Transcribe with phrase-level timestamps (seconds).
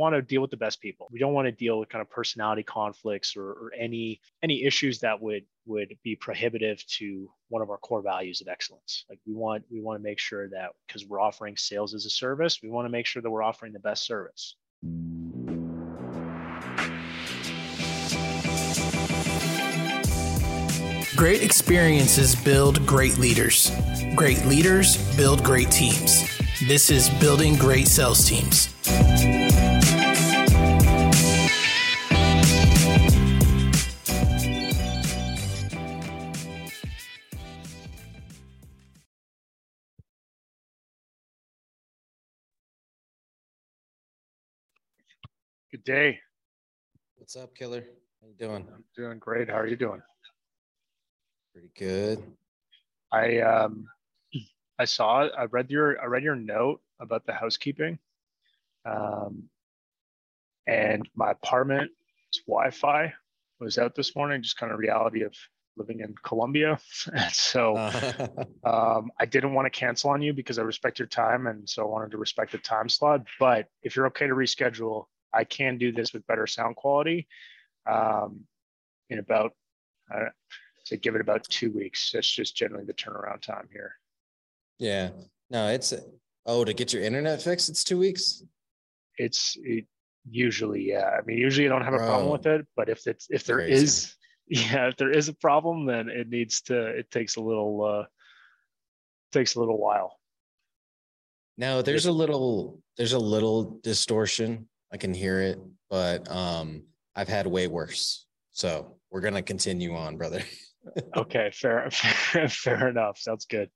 [0.00, 1.06] want to deal with the best people.
[1.12, 4.98] We don't want to deal with kind of personality conflicts or, or any any issues
[5.00, 9.04] that would would be prohibitive to one of our core values of excellence.
[9.08, 12.10] Like we want we want to make sure that because we're offering sales as a
[12.10, 14.56] service, we want to make sure that we're offering the best service.
[21.16, 23.70] Great experiences build great leaders.
[24.14, 26.24] Great leaders build great teams.
[26.66, 28.70] This is Building Great Sales Teams.
[45.72, 46.18] Good day.
[47.14, 47.84] What's up, killer?
[48.20, 48.66] How you doing?
[48.74, 49.48] I'm doing great.
[49.48, 50.02] How are you doing?
[51.52, 52.24] Pretty good.
[53.12, 53.86] I um
[54.80, 58.00] I saw I read your I read your note about the housekeeping.
[58.84, 59.44] Um
[60.66, 61.92] and my apartment's
[62.48, 63.14] Wi-Fi
[63.60, 65.36] was out this morning, just kind of reality of
[65.76, 66.80] living in Colombia.
[67.14, 67.76] And so
[68.64, 71.46] um, I didn't want to cancel on you because I respect your time.
[71.46, 73.24] And so I wanted to respect the time slot.
[73.38, 77.26] But if you're okay to reschedule, I can do this with better sound quality
[77.88, 78.40] um,
[79.08, 79.52] in about,
[80.12, 80.30] uh,
[80.84, 82.10] so give it about two weeks.
[82.12, 83.94] That's just generally the turnaround time here.
[84.78, 85.10] yeah.
[85.50, 85.92] No, it's
[86.46, 87.68] oh to get your internet fixed.
[87.68, 88.44] It's two weeks.
[89.18, 89.86] It's it,
[90.30, 91.10] usually, yeah.
[91.18, 93.56] I mean, usually you don't have a problem with it, but if it's if there
[93.56, 93.82] Crazy.
[93.84, 94.14] is,
[94.46, 96.86] yeah, if there is a problem, then it needs to.
[96.86, 97.84] It takes a little.
[97.84, 98.04] uh
[99.32, 100.18] Takes a little while.
[101.56, 104.68] No, there's a little there's a little distortion.
[104.92, 108.26] I can hear it, but um I've had way worse.
[108.52, 110.42] So we're gonna continue on, brother.
[111.14, 113.18] Okay, fair, fair, fair enough.
[113.18, 113.68] Sounds good.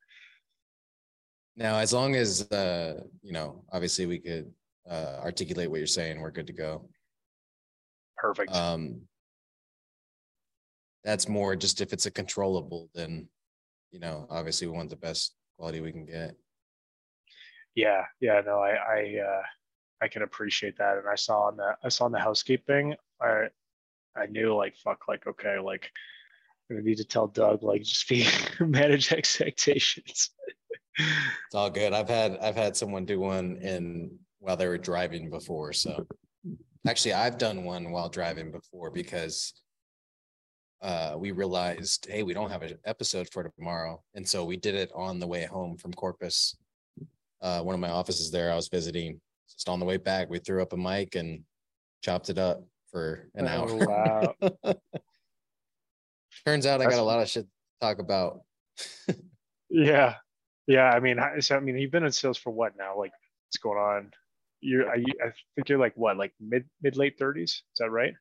[1.55, 4.51] Now, as long as uh, you know, obviously we could
[4.89, 6.89] uh articulate what you're saying, we're good to go.
[8.17, 8.55] Perfect.
[8.55, 9.03] Um
[11.05, 13.29] that's more just if it's a controllable, then
[13.93, 16.35] you know, obviously we want the best quality we can get.
[17.75, 18.41] yeah, yeah.
[18.47, 19.43] No, I, I, uh,
[20.05, 20.99] I can appreciate that.
[20.99, 23.47] And I saw on the, I saw on the housekeeping, I,
[24.15, 25.91] I knew like, fuck, like, okay, like,
[26.71, 28.27] gonna need to tell Doug, like, just be
[28.61, 30.31] manage expectations.
[30.99, 31.93] It's all good.
[31.93, 35.73] I've had I've had someone do one in while they were driving before.
[35.73, 36.07] So
[36.87, 39.55] actually I've done one while driving before because
[40.83, 44.03] uh we realized, hey, we don't have an episode for tomorrow.
[44.15, 46.57] And so we did it on the way home from Corpus.
[47.41, 49.21] Uh one of my offices there I was visiting.
[49.51, 51.45] Just on the way back, we threw up a mic and
[52.03, 53.67] chopped it up for an oh, hour.
[53.71, 54.35] Oh,
[54.65, 54.75] wow.
[56.47, 57.51] Turns out I That's- got a lot of shit to
[57.81, 58.41] talk about.
[59.71, 60.15] Yeah,
[60.69, 60.91] yeah.
[60.91, 62.97] I mean, I- so I mean, you've been in sales for what now?
[62.97, 64.13] Like, what's going on?
[64.61, 67.51] You're, I, I think you're like what, like mid, mid late thirties?
[67.51, 68.15] Is that right?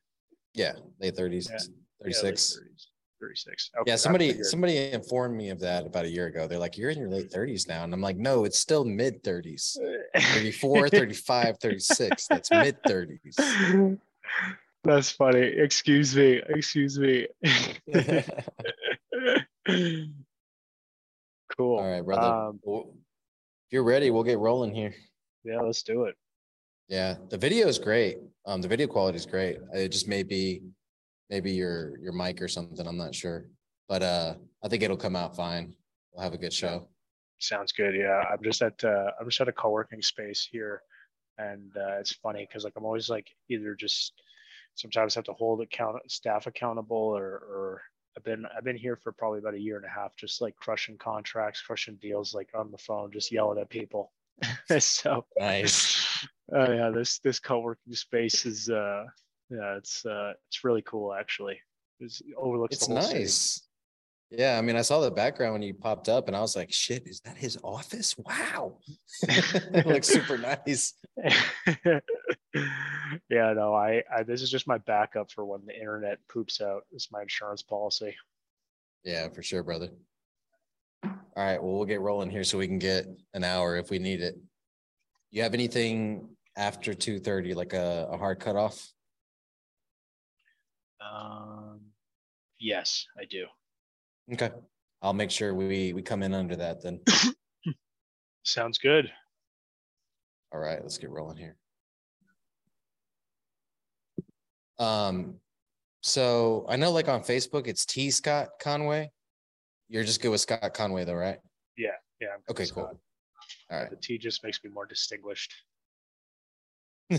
[0.56, 1.58] Yeah, late 30s, Yeah.
[2.02, 2.18] 36.
[2.22, 2.86] Yeah, late 30s,
[3.24, 3.72] Thirty-six.
[3.74, 6.46] Yeah, Okay, I somebody somebody informed me of that about a year ago.
[6.46, 9.24] They're like, "You're in your late 30s now." And I'm like, "No, it's still mid
[9.24, 9.78] 30s.
[10.18, 12.28] 34, 35, 36.
[12.28, 13.98] That's mid 30s."
[14.84, 15.40] That's funny.
[15.40, 16.42] Excuse me.
[16.50, 17.28] Excuse me.
[21.58, 21.78] cool.
[21.78, 22.28] All right, brother.
[22.28, 24.94] Um, if you're ready, we'll get rolling here.
[25.46, 26.16] yeah, let's do it.
[26.90, 28.18] Yeah, the video is great.
[28.46, 29.60] Um, the video quality is great.
[29.74, 30.64] It just may be
[31.30, 32.86] maybe your your mic or something.
[32.86, 33.46] I'm not sure,
[33.88, 35.76] but uh, I think it'll come out fine.
[36.12, 36.88] We'll have a good show.
[37.40, 37.96] Sounds good.
[37.96, 40.82] Yeah, I'm just at uh, I'm just at a co-working space here,
[41.38, 44.14] and uh, it's funny because like I'm always like either just
[44.76, 47.82] sometimes have to hold account staff accountable or or
[48.16, 50.56] I've been I've been here for probably about a year and a half, just like
[50.56, 54.12] crushing contracts, crushing deals, like on the phone, just yelling at people.
[54.80, 56.26] so Nice.
[56.56, 59.06] uh, yeah, this this co-working space is uh
[59.54, 61.60] yeah, it's uh it's really cool actually.
[62.00, 63.20] It's, it overlooks It's the whole city.
[63.20, 63.62] nice.
[64.36, 66.74] Yeah, I mean, I saw the background when you popped up, and I was like,
[66.74, 68.80] "Shit, is that his office?" Wow,
[69.22, 70.96] it looks super nice.
[73.30, 76.82] yeah, no, I, I this is just my backup for when the internet poops out.
[76.92, 78.16] It's my insurance policy.
[79.04, 79.90] Yeah, for sure, brother.
[81.04, 84.00] All right, well, we'll get rolling here so we can get an hour if we
[84.00, 84.36] need it.
[85.30, 88.92] You have anything after two thirty, like a, a hard cutoff?
[91.12, 91.82] Um,
[92.60, 93.46] yes, I do.
[94.34, 94.52] Okay,
[95.02, 97.02] I'll make sure we we come in under that then.
[98.44, 99.12] Sounds good.
[100.54, 101.58] All right, let's get rolling here.
[104.80, 105.36] Um,
[106.02, 109.12] so I know like on Facebook it's T Scott Conway.
[109.90, 111.40] You're just good with Scott Conway though, right?
[111.78, 111.90] Yeah,
[112.22, 112.84] I'm Okay, with cool.
[112.86, 112.96] Scott.
[113.72, 113.90] All right.
[113.90, 115.54] The T just makes me more distinguished.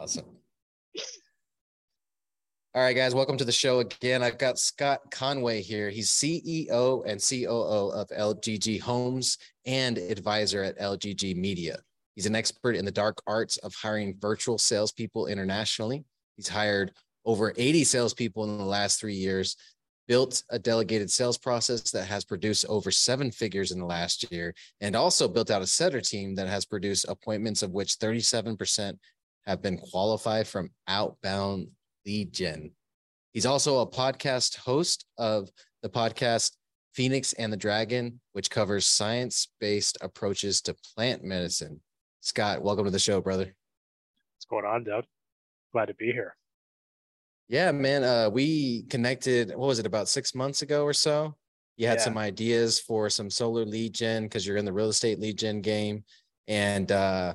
[0.00, 0.24] awesome.
[2.76, 4.22] All right, guys, welcome to the show again.
[4.22, 5.88] I've got Scott Conway here.
[5.88, 11.78] He's CEO and COO of LGG Homes and advisor at LGG Media.
[12.16, 16.04] He's an expert in the dark arts of hiring virtual salespeople internationally.
[16.36, 16.92] He's hired
[17.24, 19.56] over 80 salespeople in the last three years,
[20.06, 24.54] built a delegated sales process that has produced over seven figures in the last year,
[24.82, 28.98] and also built out a setter team that has produced appointments of which 37%
[29.46, 31.68] have been qualified from outbound
[32.06, 32.70] lead gen.
[33.32, 35.50] He's also a podcast host of
[35.82, 36.52] the podcast
[36.94, 41.80] Phoenix and the Dragon, which covers science based approaches to plant medicine.
[42.20, 43.44] Scott, welcome to the show, brother.
[43.44, 45.04] What's going on, Doug?
[45.72, 46.34] Glad to be here.
[47.48, 48.02] Yeah, man.
[48.02, 51.34] Uh, we connected, what was it, about six months ago or so?
[51.76, 52.04] You had yeah.
[52.04, 55.60] some ideas for some solar lead gen because you're in the real estate lead gen
[55.60, 56.04] game.
[56.48, 57.34] And uh,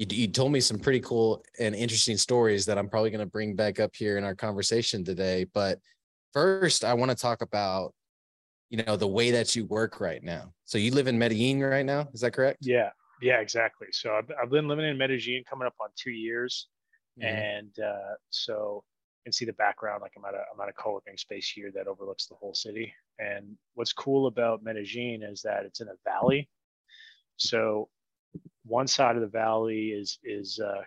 [0.00, 3.30] you, you told me some pretty cool and interesting stories that I'm probably going to
[3.30, 5.44] bring back up here in our conversation today.
[5.52, 5.78] But
[6.32, 7.92] first, I want to talk about,
[8.70, 10.54] you know, the way that you work right now.
[10.64, 12.08] So you live in Medellin right now.
[12.14, 12.60] Is that correct?
[12.62, 12.88] Yeah.
[13.20, 13.88] Yeah, exactly.
[13.92, 16.68] So I've, I've been living in Medellin coming up on two years.
[17.20, 17.36] Mm-hmm.
[17.36, 18.82] And uh, so
[19.18, 20.00] you can see the background.
[20.00, 22.94] Like I'm at a I'm at a co-working space here that overlooks the whole city.
[23.18, 26.48] And what's cool about Medellin is that it's in a valley.
[27.36, 27.90] So
[28.64, 30.82] one side of the valley is is uh,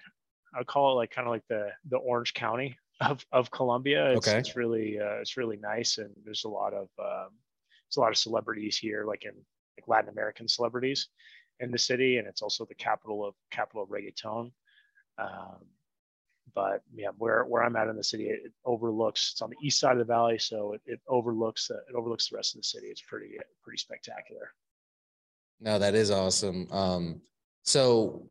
[0.57, 4.11] I call it like kind of like the the Orange County of of Colombia.
[4.11, 4.37] It's, okay.
[4.37, 7.31] it's really uh, it's really nice, and there's a lot of um,
[7.87, 9.33] there's a lot of celebrities here, like in
[9.77, 11.09] like Latin American celebrities
[11.59, 14.51] in the city, and it's also the capital of capital of reggaeton.
[15.17, 15.65] Um,
[16.55, 19.31] but yeah, where where I'm at in the city, it, overlooks.
[19.33, 22.29] It's on the east side of the valley, so it, it overlooks uh, it overlooks
[22.29, 22.87] the rest of the city.
[22.87, 24.51] It's pretty pretty spectacular.
[25.59, 26.67] No, that is awesome.
[26.71, 27.21] Um,
[27.63, 28.29] so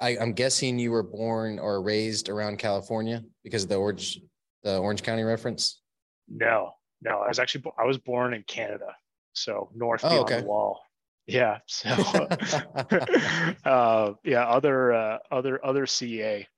[0.00, 4.20] I, I'm guessing you were born or raised around California because of the Orange
[4.62, 5.80] the Orange County reference.
[6.28, 8.96] No, no, I was actually I was born in Canada,
[9.32, 10.40] so north oh, beyond okay.
[10.40, 10.80] the wall.
[11.26, 11.88] Yeah, so
[13.64, 16.48] uh, yeah, other uh, other other CA.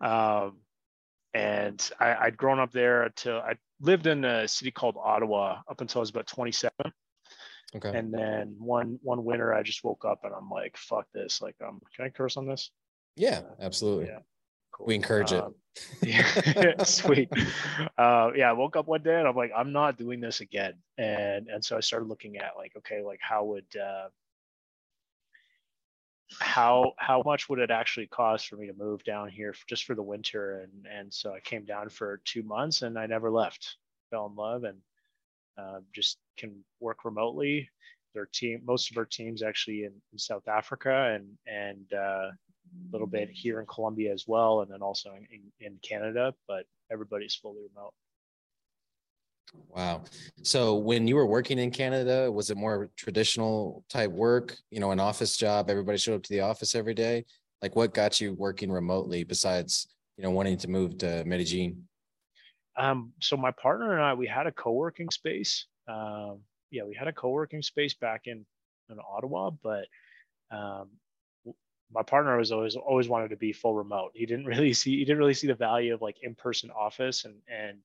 [0.00, 0.58] Um,
[1.32, 5.80] and I, would grown up there until I lived in a city called Ottawa up
[5.80, 6.72] until I was about 27.
[7.74, 7.96] Okay.
[7.96, 11.56] And then one one winter, I just woke up and I'm like, "Fuck this!" Like,
[11.64, 12.70] um, can I curse on this?
[13.16, 14.06] Yeah, absolutely.
[14.06, 14.20] Yeah,
[14.72, 14.86] cool.
[14.86, 15.54] we encourage um,
[16.02, 16.02] it.
[16.56, 17.30] yeah, sweet.
[17.96, 20.74] Uh, yeah, I woke up one day and I'm like, "I'm not doing this again."
[20.98, 24.08] And and so I started looking at like, okay, like how would uh,
[26.38, 29.94] how how much would it actually cost for me to move down here just for
[29.94, 33.76] the winter and and so i came down for two months and i never left
[34.10, 34.78] fell in love and
[35.58, 37.68] uh, just can work remotely
[38.14, 42.92] their team most of our teams actually in, in south africa and and uh, a
[42.92, 47.34] little bit here in colombia as well and then also in, in canada but everybody's
[47.34, 47.92] fully remote
[49.68, 50.04] Wow.
[50.42, 54.90] So when you were working in Canada, was it more traditional type work, you know,
[54.90, 55.70] an office job?
[55.70, 57.24] Everybody showed up to the office every day.
[57.62, 61.84] Like what got you working remotely besides, you know, wanting to move to Medellin?
[62.76, 65.66] Um, so my partner and I, we had a co-working space.
[65.90, 66.40] Um,
[66.70, 68.46] yeah, we had a co-working space back in,
[68.88, 69.86] in Ottawa, but
[70.50, 70.88] um,
[71.92, 74.12] my partner was always always wanted to be full remote.
[74.14, 77.36] He didn't really see he didn't really see the value of like in-person office and
[77.48, 77.80] and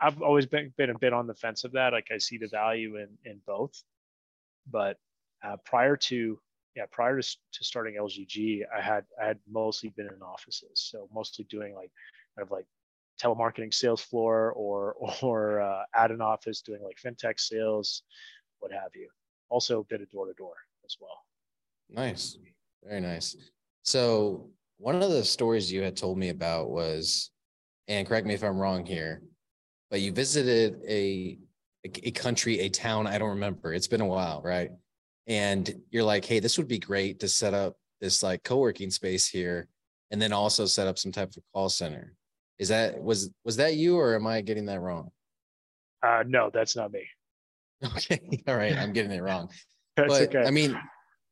[0.00, 1.92] I've always been, been a bit on the fence of that.
[1.92, 3.82] Like I see the value in in both,
[4.70, 4.98] but
[5.44, 6.38] uh, prior to
[6.74, 11.08] yeah prior to, to starting LGG, I had I had mostly been in offices, so
[11.14, 11.90] mostly doing like
[12.36, 12.66] kind of like
[13.22, 18.02] telemarketing sales floor or or uh, at an office doing like fintech sales,
[18.60, 19.08] what have you.
[19.48, 21.18] Also a bit of door to door as well.
[21.90, 22.38] Nice,
[22.82, 23.36] very nice.
[23.82, 24.48] So
[24.78, 27.30] one of the stories you had told me about was,
[27.88, 29.22] and correct me if I'm wrong here,
[29.90, 31.38] but you visited a
[31.84, 33.74] a country, a town, I don't remember.
[33.74, 34.70] It's been a while, right?
[35.26, 39.26] And you're like, hey, this would be great to set up this like co-working space
[39.26, 39.68] here
[40.10, 42.14] and then also set up some type of call center.
[42.58, 45.10] Is that was was that you or am I getting that wrong?
[46.02, 47.06] Uh no, that's not me.
[47.96, 48.20] Okay.
[48.46, 48.76] All right.
[48.76, 49.50] I'm getting it wrong.
[49.96, 50.46] that's but, okay.
[50.46, 50.78] I mean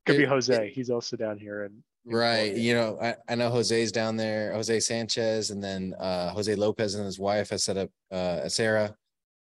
[0.07, 0.67] could it, be Jose.
[0.67, 2.57] It, He's also down here and Right.
[2.57, 6.95] You know, I, I know Jose's down there, Jose Sanchez, and then uh, Jose Lopez
[6.95, 8.97] and his wife has set up uh, Sarah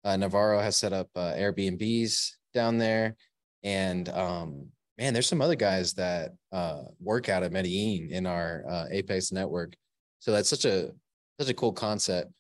[0.05, 3.17] uh, Navarro has set up uh, Airbnbs down there.
[3.63, 8.65] And um, man, there's some other guys that uh, work out at Medellin in our
[8.69, 9.75] uh, Apex network.
[10.21, 10.93] So that's such a
[11.39, 12.33] such a cool concept.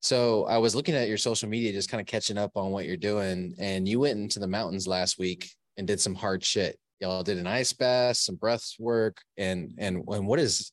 [0.00, 2.84] So I was looking at your social media, just kind of catching up on what
[2.86, 6.78] you're doing, and you went into the mountains last week and did some hard shit.
[7.00, 10.72] y'all did an ice bath, some breath work, and and and what is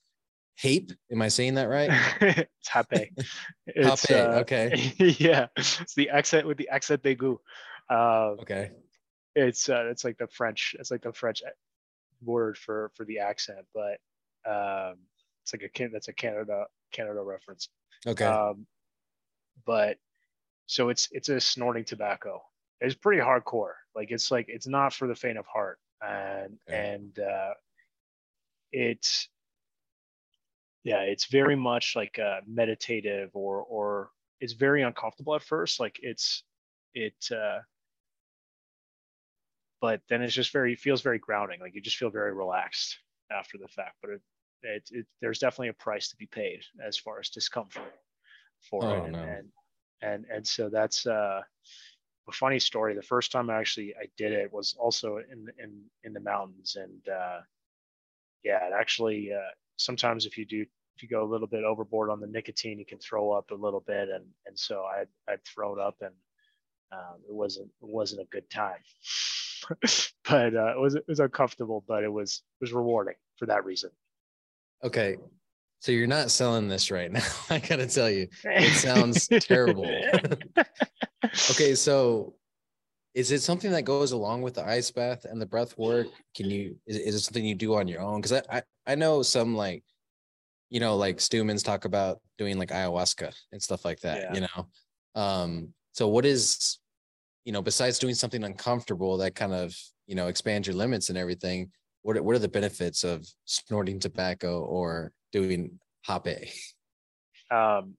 [0.58, 0.92] HAPE?
[1.12, 1.90] Am I saying that right?
[2.22, 3.12] it's hape.
[3.68, 4.94] It's, Hape, uh, okay.
[5.20, 7.38] yeah, it's the accent with the accent aigu.
[7.90, 8.72] Uh, Okay.
[9.36, 10.76] it's uh, it's like the French.
[10.80, 11.42] It's like the French
[12.24, 13.98] word for for the accent, but
[14.50, 14.98] um,
[15.44, 16.66] it's like a Can- that's a Canada
[16.96, 17.70] Canada reference.
[18.08, 18.26] Okay.
[18.26, 18.66] Um,
[19.66, 19.98] but
[20.68, 22.42] so it's it's a snorting tobacco.
[22.82, 23.74] It's pretty hardcore.
[23.96, 26.94] Like it's like it's not for the faint of heart, and Okay.
[26.94, 27.54] and uh,
[28.72, 29.30] it's
[30.84, 34.10] yeah, it's very much like uh, meditative or or
[34.40, 35.80] it's very uncomfortable at first.
[35.80, 36.44] Like it's
[36.94, 37.16] it.
[37.32, 37.60] Uh,
[39.82, 42.98] but then it's just very it feels very grounding like you just feel very relaxed
[43.30, 44.22] after the fact but it,
[44.64, 47.94] it, it there's definitely a price to be paid as far as discomfort
[48.70, 49.04] for Oh, it.
[49.04, 49.20] And, no.
[49.24, 49.48] and
[50.02, 51.42] and and so that's uh
[52.28, 52.96] a funny story.
[52.96, 56.76] The first time i actually i did it was also in in in the mountains.
[56.76, 57.42] And uh
[58.44, 62.10] yeah it actually uh sometimes if you do if you go a little bit overboard
[62.10, 64.10] on the nicotine you can throw up a little bit.
[64.10, 66.14] And and so i I'd, I'd thrown up and
[66.92, 68.80] um, it wasn't it wasn't a good time.
[70.28, 73.64] But uh, it was it was uncomfortable but it was it was rewarding for that
[73.66, 73.92] reason
[74.86, 75.18] Okay.
[75.80, 77.24] So you're not selling this right now.
[77.50, 78.28] I gotta tell you.
[78.44, 79.88] It sounds terrible.
[81.50, 82.36] Okay, so
[83.16, 86.08] is it something that goes along with the ice bath and the breath work?
[86.36, 88.22] Can you is, is it something you do on your own?
[88.22, 89.84] Because I, I I know some like
[90.70, 94.22] you know like Stumans talk about doing like ayahuasca and stuff like that.
[94.22, 94.34] Yeah.
[94.34, 95.74] You know, um.
[95.94, 96.80] So what is
[97.44, 99.76] you know besides doing something uncomfortable that kind of
[100.06, 101.72] you know expands your limits and everything?
[102.06, 106.50] What are, what are the benefits of snorting tobacco or doing hape?
[107.50, 107.96] um,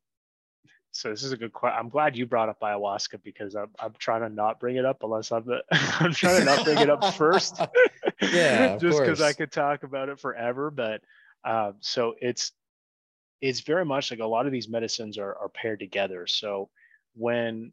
[0.93, 1.77] so this is a good question.
[1.77, 5.03] I'm glad you brought up ayahuasca because I'm, I'm trying to not bring it up
[5.03, 7.61] unless I'm the, I'm trying to not bring it up first.
[8.23, 10.71] Yeah, just because I could talk about it forever.
[10.71, 11.03] But
[11.45, 12.53] um, so it's
[13.43, 16.27] it's very much like a lot of these medicines are are paired together.
[16.27, 16.71] So
[17.15, 17.73] when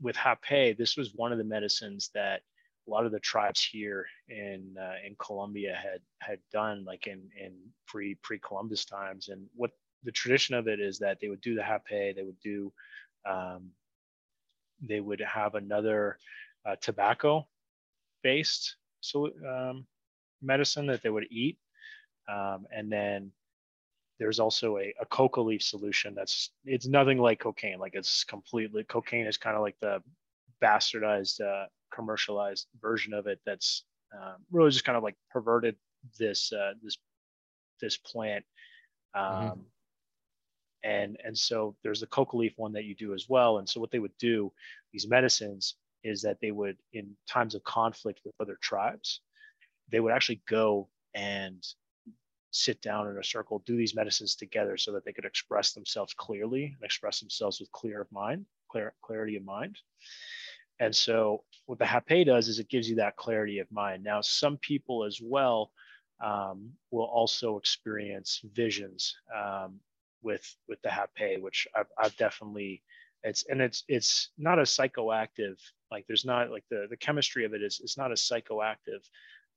[0.00, 2.40] with Hape, this was one of the medicines that
[2.86, 7.28] a lot of the tribes here in uh, in Colombia had had done like in
[7.38, 7.54] in
[7.86, 9.28] pre pre Columbus times.
[9.28, 9.70] And what
[10.04, 12.72] the tradition of it is that they would do the Hape, they would do
[13.28, 13.70] um,
[14.80, 16.18] they would have another
[16.66, 17.46] uh, tobacco
[18.22, 19.86] based so um,
[20.42, 21.58] medicine that they would eat,
[22.28, 23.32] um, and then
[24.18, 28.84] there's also a, a coca leaf solution that's it's nothing like cocaine like it's completely
[28.84, 30.02] cocaine is kind of like the
[30.62, 35.76] bastardized uh, commercialized version of it that's um, really just kind of like perverted
[36.18, 36.98] this uh, this
[37.80, 38.44] this plant.
[39.14, 39.64] Um, Mhm.
[40.82, 43.58] and and so there's the coca leaf one that you do as well.
[43.58, 44.52] And so what they would do
[44.92, 49.20] these medicines is that they would in times of conflict with other tribes
[49.90, 51.64] they would actually go and
[52.52, 56.14] sit down in a circle do these medicines together so that they could express themselves
[56.14, 59.76] clearly and express themselves with clear of mind clear clarity of mind
[60.80, 64.02] and so what the hape does is it gives you that clarity of mind.
[64.02, 65.70] Now some people as well
[66.24, 69.78] um, will also experience visions um,
[70.22, 72.82] with with the hape which I've, I've definitely
[73.22, 75.58] it's and it's it's not a psychoactive
[75.90, 79.06] like there's not like the the chemistry of it is it's not a psychoactive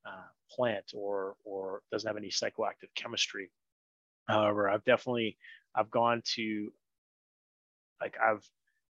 [0.06, 3.50] uh, plant or or doesn't have any psychoactive chemistry.
[4.28, 5.38] However i've definitely
[5.76, 6.72] i've gone to
[8.02, 8.46] like i've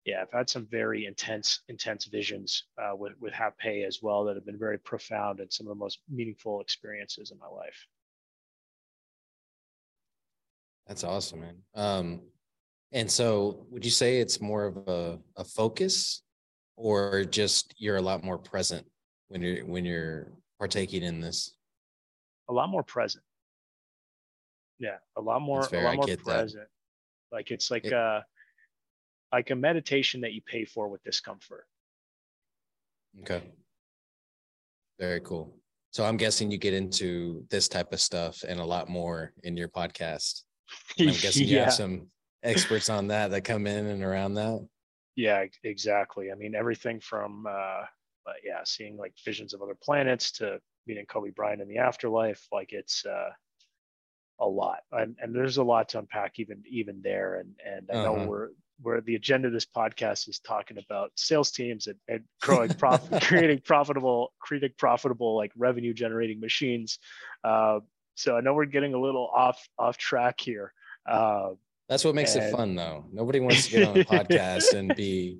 [0.07, 4.35] yeah i've had some very intense intense visions uh, with with hape as well that
[4.35, 7.85] have been very profound and some of the most meaningful experiences in my life
[10.87, 11.57] That's awesome, man.
[11.75, 12.21] Um,
[12.93, 16.23] and so would you say it's more of a, a focus
[16.77, 18.87] or just you're a lot more present
[19.27, 21.53] when you're when you're partaking in this?
[22.47, 23.21] a lot more present
[24.79, 26.35] yeah a lot more a lot I more get that.
[26.37, 26.67] present
[27.33, 28.21] like it's like It- uh
[29.31, 31.65] like a meditation that you pay for with discomfort
[33.21, 33.41] Okay.
[34.99, 35.55] Very cool.
[35.91, 39.57] So I'm guessing you get into this type of stuff and a lot more in
[39.57, 40.41] your podcast.
[40.99, 42.07] And I'm guessing you yeah have some
[42.43, 44.67] experts on that that come in and around that.
[45.15, 47.49] yeah exactly i mean everything from uh
[48.29, 52.45] uh, yeah seeing like visions of other planets to meeting kobe bryant in the afterlife
[52.51, 53.29] like it's uh
[54.39, 57.95] a lot and, and there's a lot to unpack even even there and and i
[58.03, 58.27] know Uh-huh.
[58.29, 58.49] we're
[58.81, 63.21] where the agenda of this podcast is talking about sales teams and, and growing profit
[63.23, 66.99] creating profitable creating profitable like revenue generating machines
[67.43, 67.79] uh,
[68.15, 70.73] so i know we're getting a little off off track here
[71.07, 71.51] uh,
[71.89, 73.05] That's what makes it fun though.
[73.11, 75.39] Nobody wants to get on a podcast and be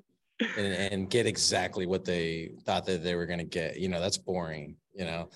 [0.56, 3.78] and, and get exactly what they thought that they were gonna get.
[3.78, 5.28] You know, that's boring, you know.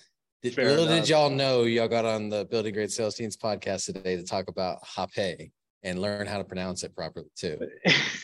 [0.43, 1.01] Did, little enough.
[1.01, 4.49] did y'all know y'all got on the Building Great Sales Teams podcast today to talk
[4.49, 5.53] about Hape
[5.85, 7.59] and learn how to pronounce it properly too.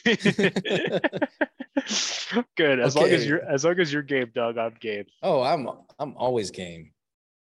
[2.57, 2.81] Good.
[2.81, 5.05] As long as you're as long as you're game, Doug, I'm game.
[5.23, 6.93] Oh, I'm I'm always game.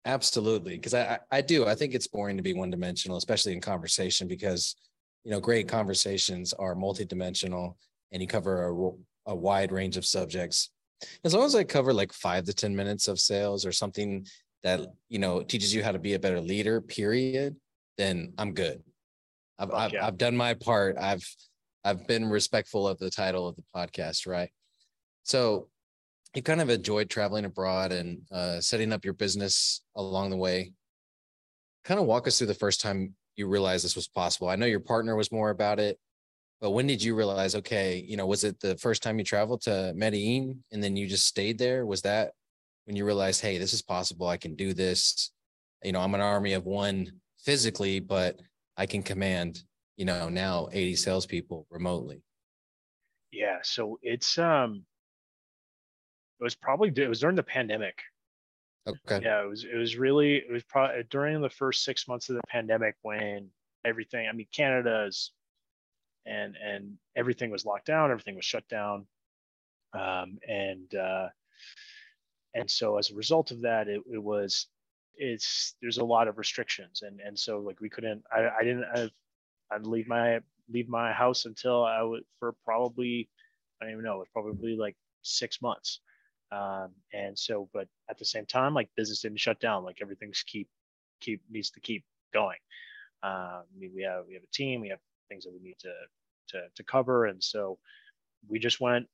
[0.04, 0.74] Absolutely.
[0.76, 1.66] Because I, I I do.
[1.66, 4.76] I think it's boring to be one dimensional, especially in conversation, because
[5.24, 7.76] you know, great conversations are multidimensional
[8.10, 10.70] and you cover a, a wide range of subjects.
[11.24, 14.26] As long as I cover like five to 10 minutes of sales or something
[14.62, 17.56] that you know teaches you how to be a better leader, period,
[17.98, 18.82] then I'm good.
[19.58, 20.06] I've I've, yeah.
[20.06, 20.96] I've done my part.
[20.98, 21.24] I've
[21.84, 24.50] I've been respectful of the title of the podcast, right?
[25.24, 25.68] So
[26.34, 30.72] you kind of enjoyed traveling abroad and uh, setting up your business along the way.
[31.84, 34.48] Kind of walk us through the first time you realized this was possible.
[34.48, 35.98] I know your partner was more about it,
[36.60, 37.54] but when did you realize?
[37.54, 41.06] Okay, you know, was it the first time you traveled to Medellin and then you
[41.06, 41.84] just stayed there?
[41.84, 42.32] Was that
[42.84, 44.28] when you realized, hey, this is possible?
[44.28, 45.32] I can do this.
[45.82, 47.10] You know, I'm an army of one
[47.44, 48.38] physically, but
[48.76, 49.62] I can command,
[49.96, 52.22] you know, now 80 salespeople remotely.
[53.30, 53.58] Yeah.
[53.62, 54.84] So it's um
[56.40, 58.02] it was probably it was during the pandemic.
[58.86, 59.20] Okay.
[59.22, 62.36] Yeah, it was it was really it was probably during the first six months of
[62.36, 63.48] the pandemic when
[63.84, 65.32] everything I mean Canada's
[66.26, 69.06] and and everything was locked down, everything was shut down.
[69.94, 71.28] Um and uh
[72.54, 74.66] and so as a result of that it, it was
[75.16, 77.02] it's there's a lot of restrictions.
[77.02, 79.10] And and so like we couldn't I, I didn't I,
[79.70, 80.40] I'd leave my
[80.70, 83.28] leave my house until I would for probably
[83.80, 86.00] I don't even know it was probably like six months.
[86.50, 89.84] Um, and so but at the same time like business didn't shut down.
[89.84, 90.68] Like everything's keep
[91.20, 92.58] keep needs to keep going.
[93.22, 95.76] Um, I mean, we have we have a team we have things that we need
[95.80, 95.92] to
[96.48, 97.26] to to cover.
[97.26, 97.78] And so
[98.48, 99.06] we just went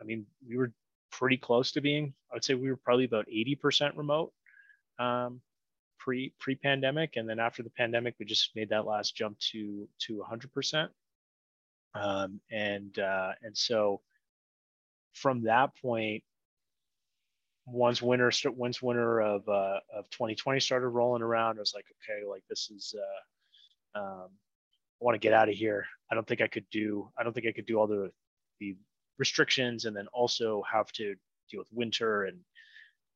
[0.00, 0.72] I mean we were
[1.10, 4.32] pretty close to being I would say we were probably about 80% remote
[4.98, 5.40] um,
[5.98, 9.88] pre pre pandemic and then after the pandemic we just made that last jump to
[9.98, 10.88] to 100%
[11.94, 14.00] um, and uh, and so
[15.14, 16.22] from that point
[17.66, 22.24] once winter once winter of uh, of 2020 started rolling around, I was like, okay,
[22.26, 22.94] like this is
[23.96, 25.84] uh, um, I want to get out of here.
[26.10, 28.10] I don't think I could do I don't think I could do all the
[28.60, 28.76] the
[29.18, 31.14] restrictions and then also have to
[31.50, 32.24] deal with winter.
[32.24, 32.38] And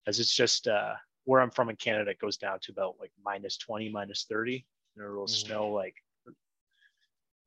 [0.06, 3.12] as it's just uh, where I'm from in Canada, it goes down to about like
[3.24, 4.66] minus 20, minus 30.
[4.96, 5.28] And it'll Mhm.
[5.28, 5.96] snow like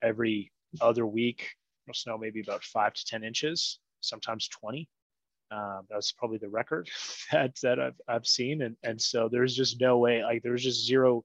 [0.02, 1.56] every other week.
[1.86, 4.88] It'll snow maybe about five to 10 inches, sometimes 20.
[5.52, 6.90] Um, that's probably the record
[7.32, 10.24] that that I've I've seen, and and so there's just no way.
[10.24, 11.24] Like there's just zero.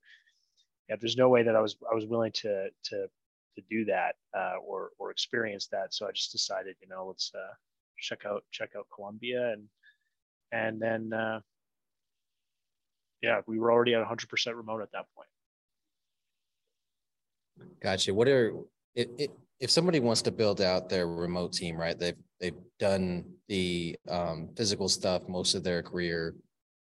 [0.88, 3.08] Yeah, there's no way that I was I was willing to to
[3.56, 5.94] to do that uh, or or experience that.
[5.94, 7.54] So I just decided, you know, let's uh,
[7.98, 9.68] check out check out Colombia, and
[10.52, 11.40] and then uh,
[13.22, 15.28] yeah, we were already at 100% remote at that point.
[17.82, 18.14] Gotcha.
[18.14, 18.52] What are
[18.94, 21.98] it, it, if somebody wants to build out their remote team, right?
[21.98, 26.34] They've they've done the um, physical stuff most of their career,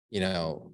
[0.10, 0.72] you know,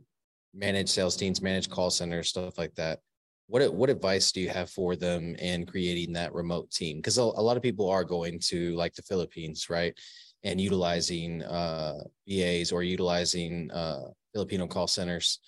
[0.53, 2.99] manage sales teams, manage call centers, stuff like that.
[3.47, 6.97] What what advice do you have for them in creating that remote team?
[6.97, 9.97] Because a, a lot of people are going to like the Philippines, right,
[10.43, 15.39] and utilizing uh, VAs or utilizing uh, Filipino call centers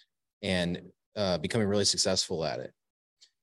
[0.42, 0.82] and
[1.16, 2.74] uh, becoming really successful at it.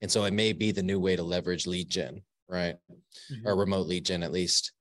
[0.01, 2.75] And so it may be the new way to leverage lead gen, right?
[3.45, 4.73] Or remote lead gen at least.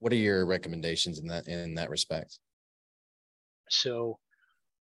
[0.00, 2.38] What are your recommendations in that in that respect?
[3.70, 4.18] so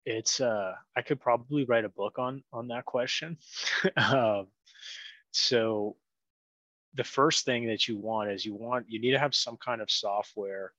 [0.05, 3.37] it's uh i could probably write a book on on that question
[3.97, 4.47] um,
[5.31, 5.97] so
[6.95, 9.81] the first thing that you want is you want you need to have some kind
[9.81, 10.73] of software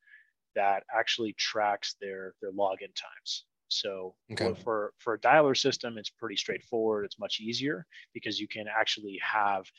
[0.56, 4.54] that actually tracks their their login times so Okay.
[4.64, 7.06] for- for a dialer system it's pretty straightforward.
[7.06, 9.70] It's much easier because you can actually have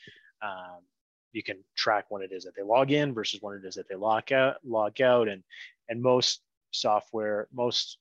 [0.41, 0.81] um,
[1.31, 3.87] you can track when it is that they log in versus when it is that
[3.89, 5.27] they log out log out.
[5.27, 5.43] And
[5.89, 7.97] and most software most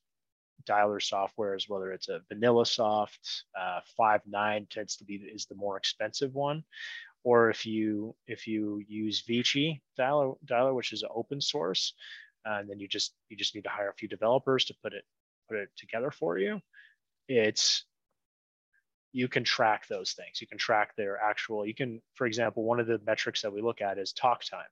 [0.67, 6.35] dialer softwares whether it's a VanillaSoft uh, Five9 tends to be is the more expensive
[6.35, 6.65] one.
[7.23, 11.95] Or if you if you use Vici dialer, dialer which is an open source
[12.47, 14.93] uh, and then you just you just need to hire a few developers to put
[14.93, 15.05] it
[15.49, 16.61] put it together for you
[17.29, 17.85] it's
[19.13, 20.41] you can track those things.
[20.41, 23.63] You can track their actual you can for example one of the metrics that we
[23.63, 24.67] look at is talk time.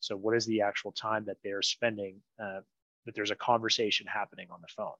[0.00, 2.60] So what is the actual time that they're spending uh,
[3.04, 4.96] that there's a conversation happening on the phone?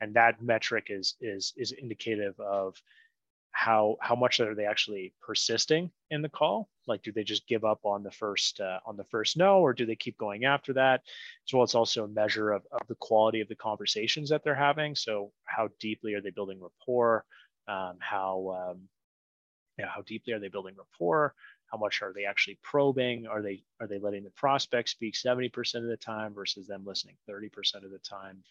[0.00, 2.74] And that metric is is is indicative of
[3.52, 6.68] how how much are they actually persisting in the call?
[6.86, 9.72] Like do they just give up on the first uh, on the first no or
[9.72, 11.02] do they keep going after that?
[11.46, 14.54] As well it's also a measure of, of the quality of the conversations that they're
[14.54, 14.94] having.
[14.94, 17.24] So how deeply are they building rapport?
[17.68, 18.88] Um, how um,
[19.78, 21.34] yeah, how deeply are they building rapport?
[21.66, 23.26] How much are they actually probing?
[23.26, 27.16] Are they are they letting the prospect speak 70% of the time versus them listening
[27.28, 28.42] 30% of the time?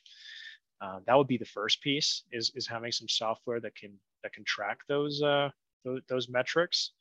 [0.81, 4.33] Uh, that would be the first piece is is having some software that can that
[4.33, 5.49] can track those uh,
[5.85, 6.91] those, those metrics.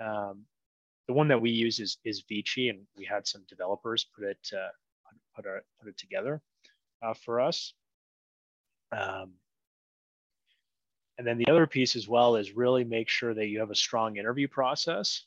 [0.00, 0.44] Um,
[1.08, 4.50] the one that we use is is Vici, and we had some developers put it
[4.52, 4.68] uh,
[5.34, 6.40] put, our, put it together
[7.02, 7.74] uh, for us.
[8.92, 9.32] Um,
[11.18, 13.74] and then the other piece as well is really make sure that you have a
[13.74, 15.24] strong interview process,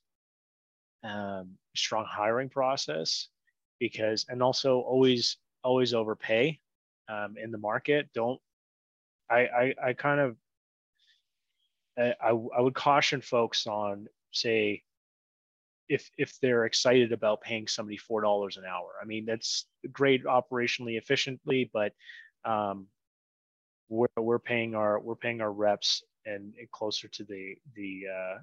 [1.04, 3.28] um, strong hiring process,
[3.80, 6.60] because and also always always overpay
[7.08, 8.10] um, in the market.
[8.14, 8.40] Don't
[9.30, 10.36] I, I, I kind of
[12.00, 14.84] I, I would caution folks on say
[15.88, 18.92] if if they're excited about paying somebody four dollars an hour.
[19.02, 21.94] I mean that's great operationally efficiently, but
[22.46, 22.88] um,
[23.90, 28.38] we're we're paying our we're paying our reps and closer to the the uh,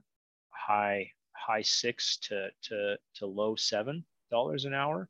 [0.50, 5.08] high high six to to to low seven dollars an hour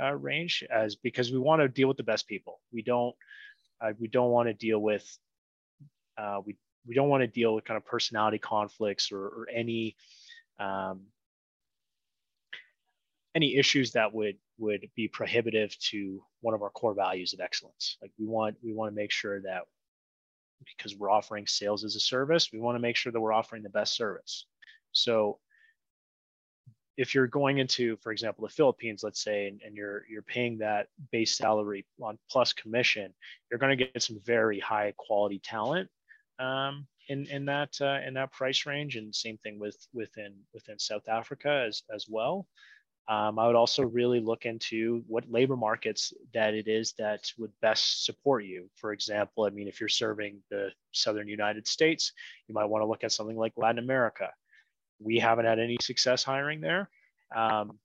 [0.00, 2.60] uh, range as because we want to deal with the best people.
[2.72, 3.14] We don't
[3.80, 5.06] uh, we don't want to deal with
[6.18, 9.96] uh, we we don't want to deal with kind of personality conflicts or, or any
[10.58, 11.02] um,
[13.34, 17.98] any issues that would would be prohibitive to one of our core values of excellence.
[18.00, 19.62] Like we want we want to make sure that
[20.78, 23.62] because we're offering sales as a service, we want to make sure that we're offering
[23.62, 24.46] the best service.
[24.92, 25.38] So
[26.96, 30.56] if you're going into, for example, the Philippines, let's say, and, and, you're you're paying
[30.58, 33.12] that base salary on plus commission,
[33.50, 35.90] you're going to get some very high quality talent
[36.38, 40.78] um, in in that uh, in that price range, and same thing with within within
[40.78, 42.46] South Africa as as well.
[43.08, 47.52] Um, I would also really look into what labor markets that it is that would
[47.62, 48.68] best support you.
[48.74, 52.12] For example, I mean, if you're serving the southern United States,
[52.48, 54.32] you might want to look at something like Latin America
[54.98, 56.88] we haven't had any success hiring there.
[57.34, 57.78] Um,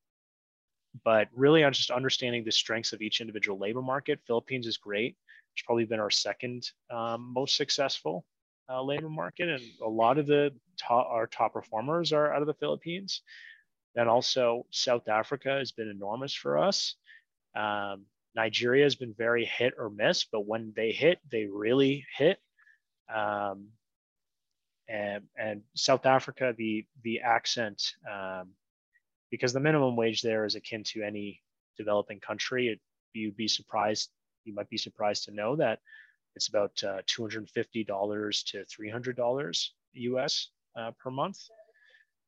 [1.03, 4.19] but really, I'm just understanding the strengths of each individual labor market.
[4.27, 5.15] Philippines is great.
[5.55, 8.25] It's probably been our second um, most successful
[8.69, 12.47] uh, labor market, and a lot of the top, our top performers are out of
[12.47, 13.21] the Philippines.
[13.95, 16.95] Then also South Africa has been enormous for us.
[17.55, 22.39] Um, Nigeria has been very hit or miss, but when they hit, they really hit.
[23.13, 23.67] Um,
[24.87, 28.51] and, and South Africa, the the accent, um,
[29.29, 31.41] because the minimum wage there is akin to any
[31.77, 32.67] developing country.
[32.67, 32.79] It,
[33.13, 34.09] you'd be surprised,
[34.45, 35.79] you might be surprised to know that
[36.35, 41.39] it's about uh, $250 to $300 US uh, per month,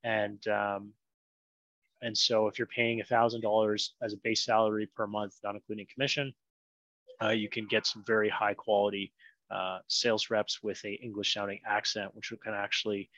[0.03, 0.93] and um,
[2.03, 6.33] and so if you're paying $1,000 as a base salary per month, not including commission,
[7.23, 9.13] uh, you can get some very high quality
[9.49, 13.09] uh, sales reps with a English sounding accent, which can actually,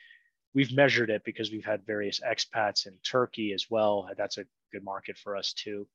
[0.54, 4.08] we've measured it because we've had various expats in Turkey as well.
[4.16, 5.88] That's a good market for us too,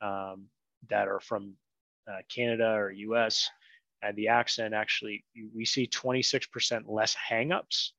[0.00, 0.44] um,
[0.88, 1.54] that are from
[2.08, 3.50] uh, Canada or US.
[4.02, 7.90] And the accent actually, we see 26% less hangups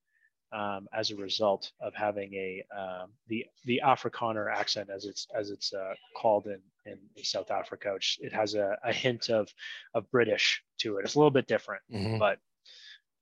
[0.51, 5.49] um, as a result of having a um, the the Afrikaner accent, as it's as
[5.49, 9.49] it's uh, called in, in, South Africa, which it has a, a hint of
[9.93, 11.05] of British to it.
[11.05, 12.17] It's a little bit different, mm-hmm.
[12.17, 12.39] but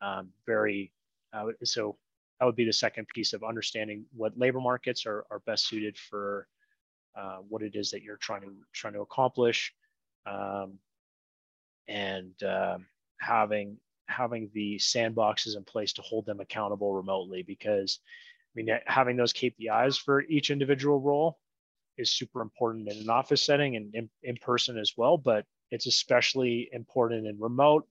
[0.01, 0.91] um, very
[1.33, 1.97] uh, so.
[2.39, 5.97] That would be the second piece of understanding what labor markets are, are best suited
[5.97, 6.49] for
[7.15, 9.73] uh, what it is that you're trying to trying to accomplish,
[10.25, 10.77] um,
[11.87, 12.85] and um,
[13.19, 17.99] having having the sandboxes in place to hold them accountable remotely because
[18.55, 21.39] I mean having those KPIs for each individual role
[21.97, 25.87] is super important in an office setting and in, in person as well but it's
[25.87, 27.87] especially important in remote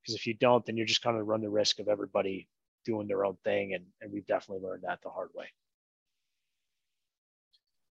[0.00, 2.48] because if you don't then you're just kind of run the risk of everybody
[2.84, 5.46] doing their own thing and, and we've definitely learned that the hard way.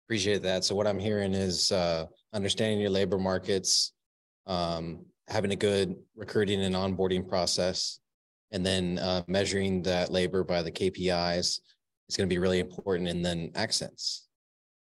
[0.07, 0.63] Appreciate that.
[0.63, 3.91] So what i'm hearing is uh, understanding your labor markets
[4.47, 7.99] um, having a good recruiting and onboarding process,
[8.51, 11.59] and then uh, measuring that labor by the KPIs
[12.09, 13.09] is going to be really important.
[13.09, 14.27] And then accents.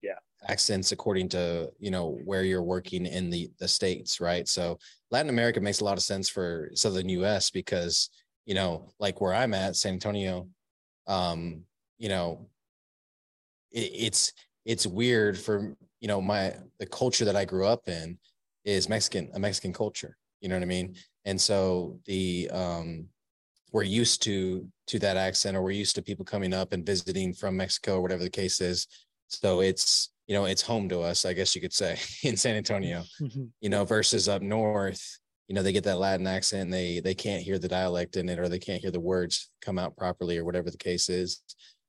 [0.02, 0.20] Yeah.
[0.48, 4.48] Accents according to, you know, where you're working in the, the States, right?
[4.48, 4.78] So
[5.10, 8.10] Latin America makes a lot of sense for Southern US because,
[8.46, 10.48] you know, like where I'm at, San Antonio,
[11.08, 11.64] um,
[11.98, 12.48] you know,
[13.72, 14.34] it, it's,
[14.66, 18.20] it's weird for, you know, my, the culture that I grew up in
[18.66, 20.18] is Mexican, a Mexican culture.
[20.42, 20.96] You know what I mean?
[21.26, 23.08] And so the um
[23.72, 27.34] we're used to to that accent or we're used to people coming up and visiting
[27.34, 28.88] from Mexico or whatever the case is.
[29.28, 32.56] So it's you know it's home to us, I guess you could say, in San
[32.56, 33.04] Antonio.
[33.62, 35.20] you know, versus up north,
[35.50, 38.30] you know, they get that Latin accent and they they can't hear the dialect in
[38.30, 41.42] it or they can't hear the words come out properly or whatever the case is.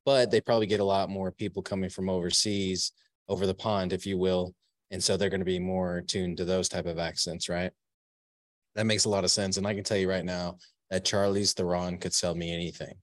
[0.06, 2.92] But they probably get a lot more people coming from overseas
[3.28, 4.54] over the pond, if you will.
[4.90, 7.70] And so they're going to be more tuned to those type of accents, right?
[8.74, 9.56] That makes a lot of sense.
[9.56, 10.58] And I can tell you right now,
[10.90, 12.94] that Charlize Theron could sell me anything.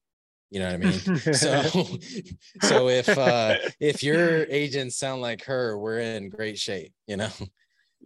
[0.50, 1.34] You know what I mean?
[1.34, 1.62] so
[2.62, 7.32] so if uh if your agents sound like her, we're in great shape, you know.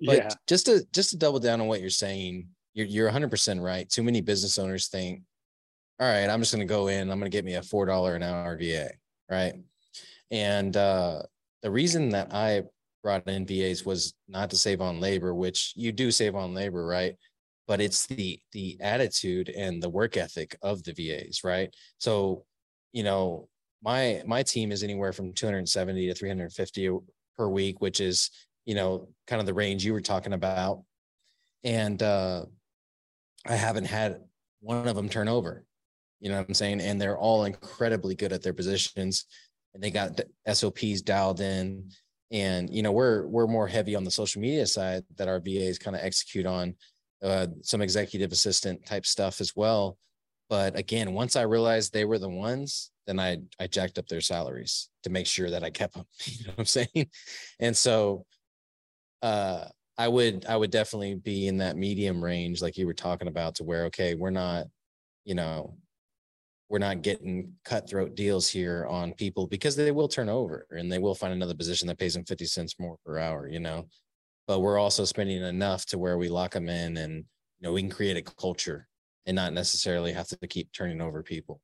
[0.03, 0.29] But yeah.
[0.47, 3.87] just to just to double down on what you're saying, you're you're 100% right.
[3.87, 5.21] Too many business owners think,
[5.99, 8.15] all right, I'm just going to go in, I'm going to get me a $4
[8.15, 8.89] an hour VA,
[9.29, 9.53] right?
[10.31, 11.23] And uh
[11.61, 12.63] the reason that I
[13.03, 16.85] brought in VAs was not to save on labor, which you do save on labor,
[16.85, 17.15] right?
[17.71, 21.73] but it's the the attitude and the work ethic of the VAs, right?
[21.99, 22.43] So,
[22.91, 23.47] you know,
[23.81, 26.89] my my team is anywhere from 270 to 350
[27.37, 28.29] per week, which is,
[28.65, 30.83] you know, kind of the range you were talking about.
[31.63, 32.45] And uh
[33.47, 34.19] I haven't had
[34.59, 35.65] one of them turn over.
[36.19, 36.81] You know what I'm saying?
[36.81, 39.25] And they're all incredibly good at their positions
[39.73, 40.19] and they got
[40.51, 41.89] SOPs dialed in.
[42.31, 45.77] And you know, we're we're more heavy on the social media side that our VAs
[45.77, 46.75] kind of execute on
[47.21, 49.97] uh, some executive assistant type stuff as well.
[50.49, 54.21] But again, once I realized they were the ones, then I I jacked up their
[54.21, 56.05] salaries to make sure that I kept them.
[56.25, 57.09] You know what I'm saying?
[57.59, 58.25] And so
[59.21, 59.65] uh
[59.97, 63.55] I would I would definitely be in that medium range like you were talking about
[63.55, 64.67] to where okay, we're not,
[65.25, 65.75] you know,
[66.71, 70.99] we're not getting cutthroat deals here on people because they will turn over and they
[70.99, 73.87] will find another position that pays them 50 cents more per hour, you know?
[74.47, 77.25] But we're also spending enough to where we lock them in and
[77.59, 78.87] you know we can create a culture
[79.25, 81.59] and not necessarily have to keep turning over people.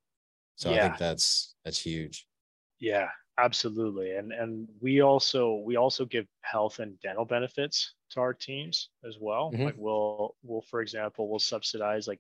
[0.58, 0.76] So yeah.
[0.76, 2.28] i think that's that's huge.
[2.78, 4.16] Yeah absolutely.
[4.16, 9.18] And and we also we also give health and dental benefits to our teams as
[9.22, 9.52] well.
[9.54, 9.64] Mm-hmm.
[9.64, 12.20] like we'll we'll for example we'll subsidize like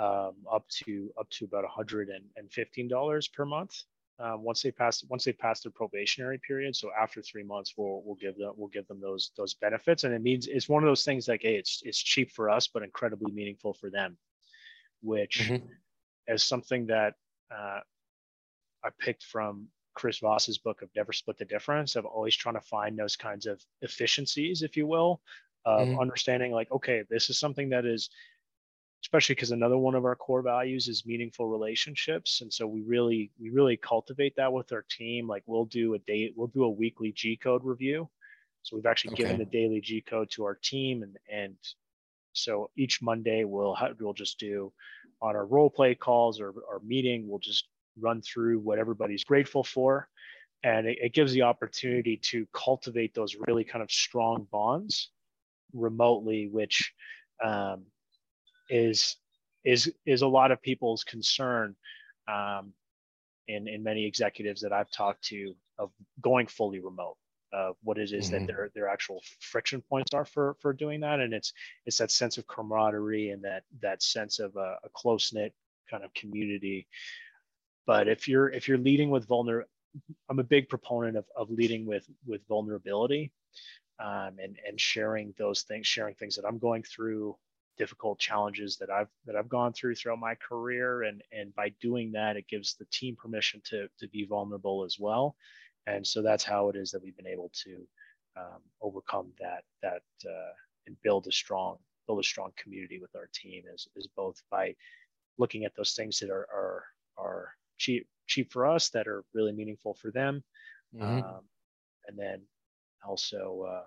[0.00, 3.82] um, up to up to about $115 per month
[4.20, 6.76] um, once they pass once they pass their probationary period.
[6.76, 10.12] So after three months, we'll we'll give them we'll give them those those benefits, and
[10.12, 12.82] it means it's one of those things like hey, it's it's cheap for us, but
[12.82, 14.18] incredibly meaningful for them,
[15.02, 15.64] which mm-hmm.
[16.28, 17.14] is something that
[17.50, 17.80] uh,
[18.84, 22.60] I picked from Chris Voss's book of Never Split the Difference of always trying to
[22.60, 25.22] find those kinds of efficiencies, if you will,
[25.64, 25.98] of mm-hmm.
[25.98, 28.10] understanding like okay, this is something that is
[29.02, 33.30] especially because another one of our core values is meaningful relationships and so we really
[33.40, 36.70] we really cultivate that with our team like we'll do a day we'll do a
[36.70, 38.08] weekly g code review
[38.62, 39.22] so we've actually okay.
[39.22, 41.56] given the daily g code to our team and and
[42.32, 44.72] so each monday we'll have, we'll just do
[45.22, 49.64] on our role play calls or our meeting we'll just run through what everybody's grateful
[49.64, 50.08] for
[50.62, 55.10] and it, it gives the opportunity to cultivate those really kind of strong bonds
[55.72, 56.92] remotely which
[57.42, 57.84] um,
[58.70, 59.16] is
[59.64, 61.76] is is a lot of people's concern
[62.28, 62.72] um,
[63.48, 67.16] in in many executives that I've talked to of going fully remote.
[67.52, 68.46] Uh, what it is mm-hmm.
[68.46, 71.52] that their their actual friction points are for for doing that, and it's
[71.84, 75.52] it's that sense of camaraderie and that that sense of a, a close knit
[75.90, 76.86] kind of community.
[77.86, 79.64] But if you're if you're leading with vulner,
[80.28, 83.32] I'm a big proponent of of leading with with vulnerability,
[83.98, 87.36] um, and and sharing those things, sharing things that I'm going through,
[87.78, 92.12] difficult challenges that I've that I've gone through throughout my career, and and by doing
[92.12, 95.36] that, it gives the team permission to to be vulnerable as well,
[95.86, 97.86] and so that's how it is that we've been able to
[98.36, 100.52] um, overcome that that uh,
[100.86, 104.74] and build a strong build a strong community with our team is is both by
[105.38, 106.84] looking at those things that are are
[107.16, 110.42] are cheap cheap for us that are really meaningful for them,
[110.94, 111.24] mm-hmm.
[111.24, 111.40] um,
[112.06, 112.42] and then
[113.06, 113.84] also uh,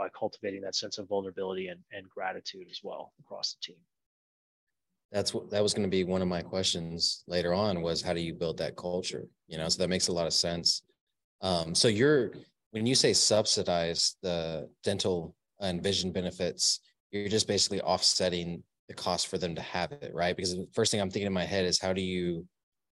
[0.00, 3.76] by cultivating that sense of vulnerability and, and gratitude as well across the team.
[5.12, 8.14] That's what that was going to be one of my questions later on was how
[8.14, 10.82] do you build that culture you know so that makes a lot of sense.
[11.42, 12.32] Um, so you're
[12.70, 19.26] when you say subsidize the dental and vision benefits you're just basically offsetting the cost
[19.26, 20.34] for them to have it right?
[20.34, 22.46] Because the first thing i'm thinking in my head is how do you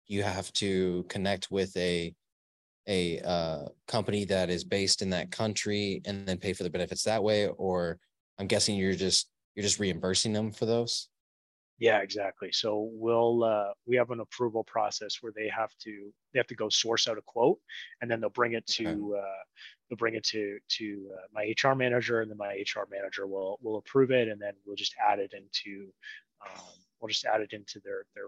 [0.07, 2.13] you have to connect with a
[2.87, 7.03] a uh, company that is based in that country and then pay for the benefits
[7.03, 7.99] that way or
[8.39, 11.09] i'm guessing you're just you're just reimbursing them for those
[11.79, 16.39] yeah exactly so we'll uh, we have an approval process where they have to they
[16.39, 17.59] have to go source out a quote
[18.01, 19.19] and then they'll bring it to okay.
[19.19, 19.43] uh,
[19.89, 23.59] they'll bring it to to uh, my hr manager and then my hr manager will
[23.61, 25.87] will approve it and then we'll just add it into
[26.45, 26.63] um,
[26.99, 28.27] we'll just add it into their their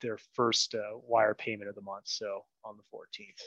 [0.00, 2.04] their first uh, wire payment of the month.
[2.06, 3.42] So on the 14th.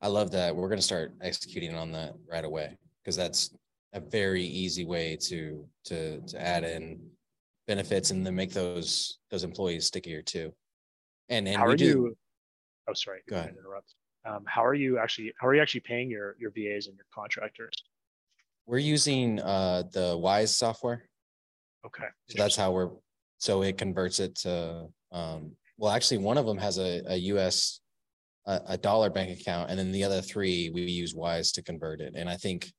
[0.00, 0.54] I love that.
[0.54, 3.50] We're going to start executing on that right away because that's
[3.94, 7.00] a very easy way to to to add in
[7.66, 10.52] benefits and then make those those employees stickier too.
[11.28, 12.16] And and how are do, you?
[12.88, 13.20] Oh, sorry.
[13.28, 13.54] Go ahead.
[13.58, 13.94] Interrupt.
[14.24, 15.32] Um, how are you actually?
[15.40, 17.74] How are you actually paying your your VAs and your contractors?
[18.66, 21.08] We're using uh the Wise software.
[21.86, 22.04] Okay.
[22.28, 22.90] So that's how we're
[23.38, 27.80] so it converts it to um well actually one of them has a, a US
[28.46, 32.00] a, a dollar bank account and then the other three we use Wise to convert
[32.00, 32.14] it.
[32.16, 32.72] And I think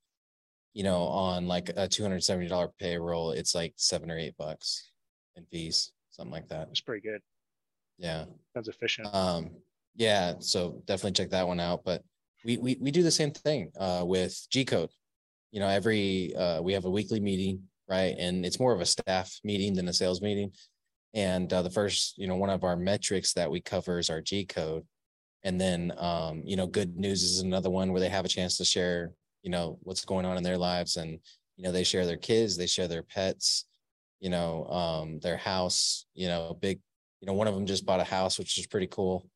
[0.72, 4.90] you know on like a $270 payroll it's like seven or eight bucks
[5.36, 6.68] in fees, something like that.
[6.70, 7.20] It's pretty good.
[7.98, 8.24] Yeah.
[8.54, 9.14] Sounds efficient.
[9.14, 9.50] Um,
[9.96, 11.82] yeah, so definitely check that one out.
[11.84, 12.02] But
[12.44, 14.90] we we we do the same thing uh, with G Code.
[15.50, 18.14] You know, every uh, we have a weekly meeting, right?
[18.18, 20.52] And it's more of a staff meeting than a sales meeting.
[21.14, 24.20] And uh, the first, you know, one of our metrics that we cover is our
[24.20, 24.84] G Code.
[25.42, 28.56] And then, um, you know, good news is another one where they have a chance
[28.58, 31.18] to share, you know, what's going on in their lives, and
[31.56, 33.66] you know, they share their kids, they share their pets,
[34.20, 36.06] you know, um, their house.
[36.14, 36.78] You know, big,
[37.20, 39.26] you know, one of them just bought a house, which is pretty cool.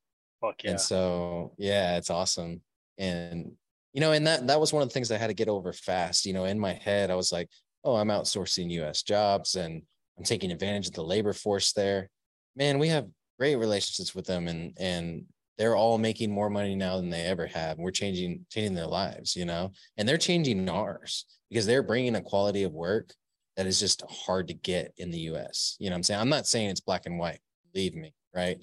[0.40, 0.70] Fuck yeah.
[0.70, 2.60] And so, yeah, it's awesome.
[2.98, 3.52] And,
[3.92, 5.72] you know, and that, that was one of the things I had to get over
[5.72, 6.26] fast.
[6.26, 7.48] You know, in my head, I was like,
[7.82, 9.82] oh, I'm outsourcing US jobs and
[10.18, 12.08] I'm taking advantage of the labor force there.
[12.56, 15.24] Man, we have great relationships with them and, and
[15.58, 17.78] they're all making more money now than they ever have.
[17.78, 22.22] We're changing, changing their lives, you know, and they're changing ours because they're bringing a
[22.22, 23.12] quality of work
[23.56, 25.76] that is just hard to get in the US.
[25.78, 26.20] You know what I'm saying?
[26.20, 27.40] I'm not saying it's black and white,
[27.72, 28.58] believe me, right?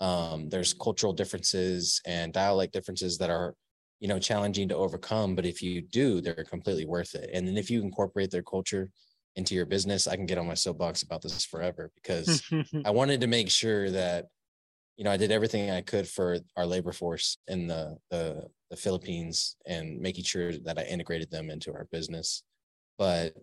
[0.00, 3.54] um, there's cultural differences and dialect differences that are
[4.00, 7.56] you know challenging to overcome but if you do they're completely worth it and then
[7.56, 8.90] if you incorporate their culture
[9.38, 12.42] into your business i can get on my soapbox about this forever because
[12.84, 14.26] i wanted to make sure that
[14.96, 18.76] you know i did everything i could for our labor force in the the, the
[18.76, 22.42] philippines and making sure that i integrated them into our business
[22.98, 23.34] but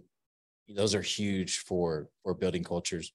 [0.67, 3.11] those are huge for for building cultures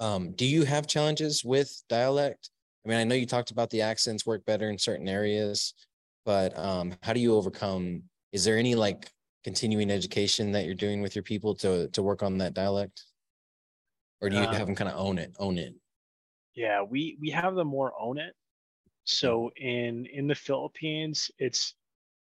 [0.00, 2.48] um, do you have challenges with dialect?
[2.84, 5.74] I mean, I know you talked about the accents work better in certain areas,
[6.24, 8.04] but um, how do you overcome?
[8.32, 9.10] Is there any like
[9.44, 13.04] continuing education that you're doing with your people to to work on that dialect,
[14.20, 15.74] or do you Um, have them kind of own it, own it?
[16.54, 18.34] yeah, we we have them more own it.
[19.04, 21.74] So in in the Philippines, it's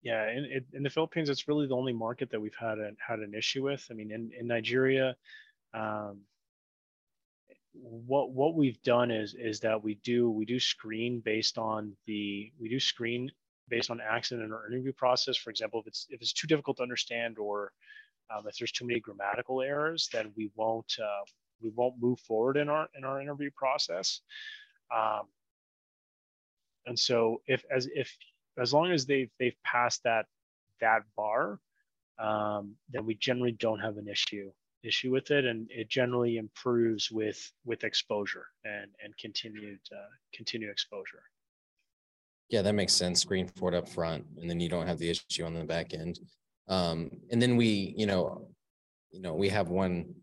[0.03, 2.97] yeah, in in- in the Philippines, it's really the only market that we've had an
[3.07, 3.87] had an issue with.
[3.91, 5.17] I mean, in in Nigeria,
[5.75, 6.23] um,
[7.75, 12.53] what what we've done is is that we do we do screen based on the
[12.59, 13.31] we do screen
[13.69, 15.37] based on accent in our interview process.
[15.37, 17.73] For example, if it's if it's too difficult to understand or
[18.31, 21.25] um, if there's too many grammatical errors, then we won't uh,
[21.61, 24.21] we won't move forward in our in our interview process.
[24.95, 25.23] Um,
[26.87, 28.15] and so if as if
[28.59, 30.27] as long as they've they've passed that
[30.81, 31.59] that bar,
[32.19, 34.51] um, then we generally don't have an issue
[34.83, 40.71] issue with it, and it generally improves with with exposure and and continued uh, continued
[40.71, 41.23] exposure.
[42.49, 43.21] Yeah, that makes sense.
[43.21, 45.95] Screen for it up front, and then you don't have the issue on the back
[45.95, 46.19] end.
[46.69, 48.49] Um, and then we, you know,
[49.11, 50.15] you know, we have one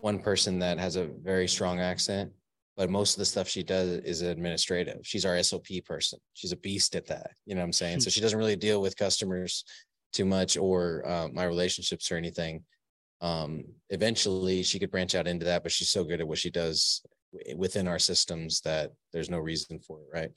[0.00, 2.30] one person that has a very strong accent,
[2.76, 4.98] but most of the stuff she does is administrative.
[5.02, 6.18] She's our SOP person.
[6.34, 7.30] She's a beast at that.
[7.46, 8.00] You know what I'm saying?
[8.00, 9.64] so she doesn't really deal with customers
[10.12, 12.64] too much or uh, my relationships or anything.
[13.20, 16.50] Um, eventually, she could branch out into that, but she's so good at what she
[16.50, 17.02] does
[17.56, 20.30] within our systems that there's no reason for it, right?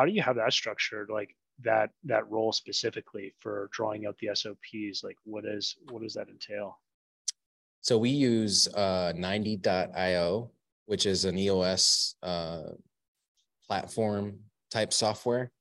[0.00, 1.10] How do you have that structured?
[1.10, 5.04] Like that that role specifically for drawing out the SOPs?
[5.04, 6.78] Like what is what does that entail?
[7.82, 10.50] So we use uh, Ninety.io,
[10.86, 12.62] which is an EOS uh,
[13.66, 14.38] platform
[14.70, 15.52] type software.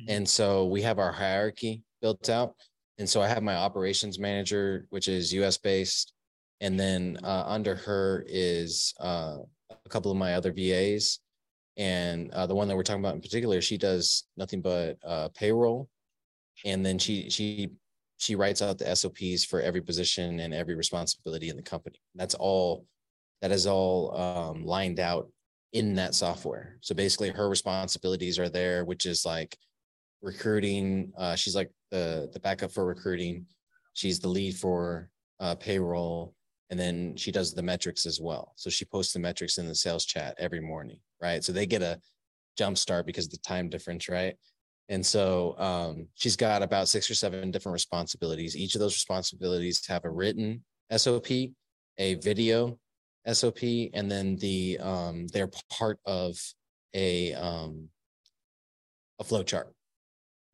[0.00, 0.06] Mhm.
[0.08, 2.54] And so we have our hierarchy built out.
[2.98, 6.12] And so I have my operations manager, which is US based.
[6.60, 11.18] And then uh, under her is uh, a couple of my other VAs.
[11.80, 15.30] And uh, the one that we're talking about in particular, she does nothing but uh,
[15.34, 15.88] payroll.
[16.66, 17.70] And then she she
[18.18, 21.96] she writes out the SOPs for every position and every responsibility in the company.
[22.14, 22.84] That's all
[23.40, 25.30] that is all um, lined out
[25.72, 26.76] in that software.
[26.82, 29.56] So basically her responsibilities are there, which is like
[30.20, 31.12] recruiting.
[31.16, 33.46] Uh, she's like the, the backup for recruiting.
[33.94, 35.08] She's the lead for
[35.38, 36.34] uh, payroll.
[36.70, 38.52] And then she does the metrics as well.
[38.56, 41.42] So she posts the metrics in the sales chat every morning, right?
[41.42, 42.00] So they get a
[42.56, 44.36] jump start because the time difference, right?
[44.88, 48.56] And so um, she's got about six or seven different responsibilities.
[48.56, 50.64] Each of those responsibilities have a written
[50.96, 51.28] SOP,
[51.98, 52.78] a video,
[53.32, 56.36] SOP, and then the um, they're part of
[56.94, 57.88] a um,
[59.20, 59.72] a flow chart,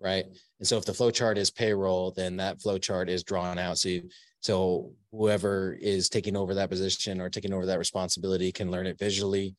[0.01, 0.27] right?
[0.59, 3.78] And so if the flow chart is payroll, then that flow chart is drawn out.
[3.78, 4.09] So you,
[4.40, 8.98] so whoever is taking over that position or taking over that responsibility can learn it
[8.98, 9.54] visually,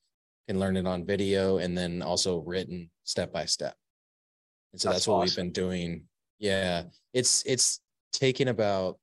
[0.48, 3.76] can learn it on video, and then also written step by step.
[4.74, 5.26] And so that's, that's what awesome.
[5.26, 6.04] we've been doing.
[6.40, 6.84] Yeah,
[7.14, 7.80] it's it's
[8.12, 8.98] taken about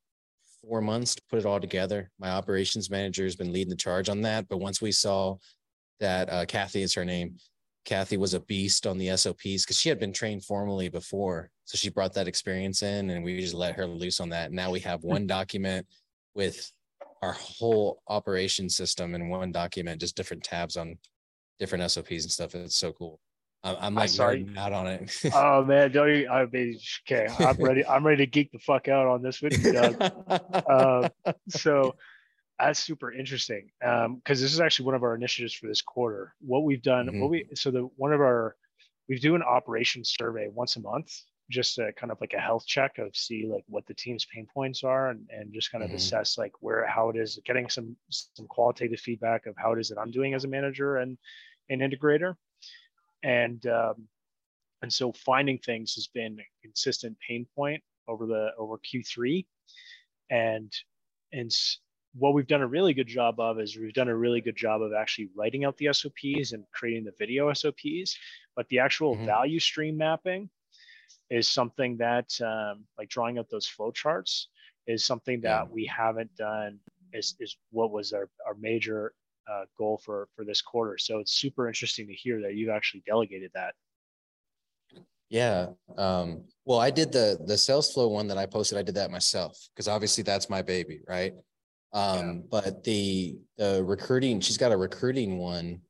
[0.61, 2.09] four months to put it all together.
[2.19, 4.47] My operations manager has been leading the charge on that.
[4.47, 5.37] But once we saw
[5.99, 7.37] that uh, Kathy is her name,
[7.85, 11.49] Kathy was a beast on the SOPs because she had been trained formally before.
[11.65, 14.47] So she brought that experience in and we just let her loose on that.
[14.47, 15.85] And now we have one document
[16.33, 16.71] with
[17.21, 20.97] our whole operation system in one document, just different tabs on
[21.59, 22.55] different SOPs and stuff.
[22.55, 23.19] It's so cool.
[23.63, 25.11] I'm like sorry out on it.
[25.33, 26.29] oh man, don't you?
[26.29, 26.77] I mean,
[27.09, 27.83] okay, I'm ready.
[27.83, 29.95] I'm ready to geek the fuck out on this with you, Doug.
[30.69, 31.09] uh,
[31.49, 31.95] so
[32.59, 36.33] that's super interesting because um, this is actually one of our initiatives for this quarter.
[36.39, 37.19] What we've done, mm-hmm.
[37.19, 38.55] what we so the one of our
[39.09, 41.11] we do an operations survey once a month,
[41.51, 44.47] just a, kind of like a health check of see like what the team's pain
[44.51, 45.97] points are and, and just kind of mm-hmm.
[45.97, 49.89] assess like where how it is getting some some qualitative feedback of how it is
[49.89, 51.17] that I'm doing as a manager and
[51.69, 52.35] an integrator
[53.25, 54.07] and um,
[54.81, 59.45] and so finding things has been a consistent pain point over the over Q3,
[60.29, 60.71] and
[61.33, 61.51] and
[62.17, 64.81] what we've done a really good job of is we've done a really good job
[64.81, 68.17] of actually writing out the SOPs and creating the video SOPs,
[68.55, 69.25] but the actual mm-hmm.
[69.25, 70.49] value stream mapping
[71.29, 74.49] is something that um, like drawing out those flow charts
[74.87, 75.71] is something that yeah.
[75.71, 76.79] we haven't done
[77.13, 79.13] is, is what was our, our major
[79.51, 80.97] uh, goal for for this quarter.
[80.97, 83.75] So it's super interesting to hear that you've actually delegated that.
[85.29, 85.67] Yeah.
[85.97, 88.77] Um, well, I did the the sales flow one that I posted.
[88.77, 91.33] I did that myself because obviously that's my baby, right?
[91.95, 92.33] Um, yeah.
[92.51, 95.81] But the the recruiting, she's got a recruiting one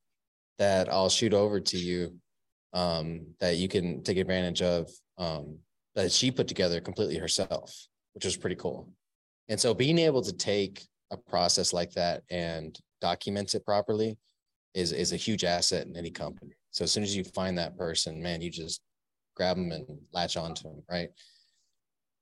[0.60, 2.16] that I'll shoot over to you
[2.74, 5.58] um, that you can take advantage of um,
[5.96, 7.76] that she put together completely herself,
[8.14, 8.90] which was pretty cool.
[9.50, 14.18] And so being able to take a process like that and documents it properly
[14.74, 16.54] is is a huge asset in any company.
[16.72, 18.82] So as soon as you find that person, man, you just
[19.36, 21.10] grab them and latch onto them, right?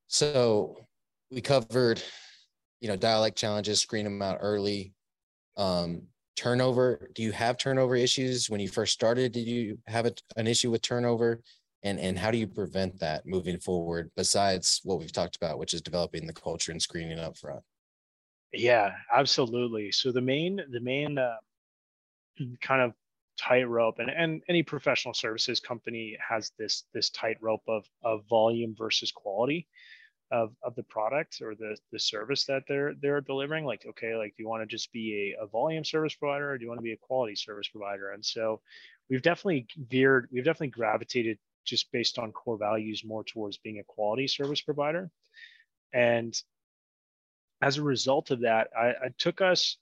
[0.07, 0.77] So
[1.31, 2.01] we covered,
[2.83, 4.91] you know, dialect challenges, screen them out early.
[5.55, 6.01] Um,
[6.35, 7.09] turnover.
[7.15, 9.31] Do you have turnover issues when you first started?
[9.31, 11.41] Did you have a, an issue with turnover?
[11.83, 14.11] And and how do you prevent that moving forward?
[14.17, 17.61] Besides what we've talked about, which is developing the culture and screening up front.
[18.51, 19.93] Yeah, absolutely.
[19.93, 21.37] So the main the main uh,
[22.61, 22.91] kind of
[23.39, 29.09] tightrope, and and any professional services company has this this tightrope of of volume versus
[29.09, 29.67] quality
[30.33, 33.65] of of the product or the the service that they're they're delivering.
[33.65, 36.57] Like, okay, like do you want to just be a, a volume service provider or
[36.57, 38.11] do you want to be a quality service provider?
[38.11, 38.59] And so
[39.09, 43.83] we've definitely veered, we've definitely gravitated just based on core values more towards being a
[43.83, 45.11] quality service provider.
[45.93, 46.35] And
[47.61, 49.77] as a result of that, I, I took us,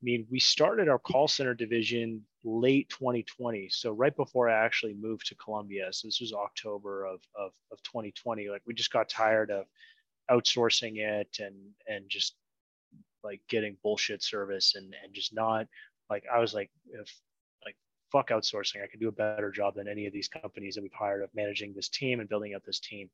[0.00, 3.68] I mean, we started our call center division late 2020.
[3.68, 5.88] So right before I actually moved to Colombia.
[5.92, 8.48] So this was October of, of, of 2020.
[8.48, 9.66] Like we just got tired of
[10.30, 11.54] outsourcing it and
[11.88, 12.34] and just
[13.24, 15.66] like getting bullshit service and and just not
[16.08, 17.12] like I was like if
[17.64, 17.76] like
[18.10, 18.82] fuck outsourcing.
[18.82, 21.30] I can do a better job than any of these companies that we've hired of
[21.34, 23.10] managing this team and building up this team.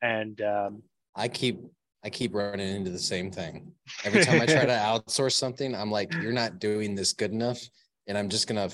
[0.00, 0.82] And um,
[1.14, 1.60] I keep
[2.02, 3.72] I keep running into the same thing.
[4.04, 7.60] Every time I try to outsource something, I'm like, you're not doing this good enough.
[8.06, 8.70] And I'm just gonna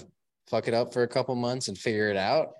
[0.46, 2.50] fuck it up for a couple months and figure it out.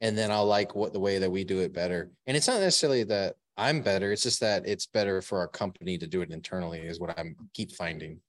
[0.00, 2.10] And then I'll like what the way that we do it better.
[2.26, 5.98] And it's not necessarily that I'm better, it's just that it's better for our company
[5.98, 8.20] to do it internally, is what I'm keep finding.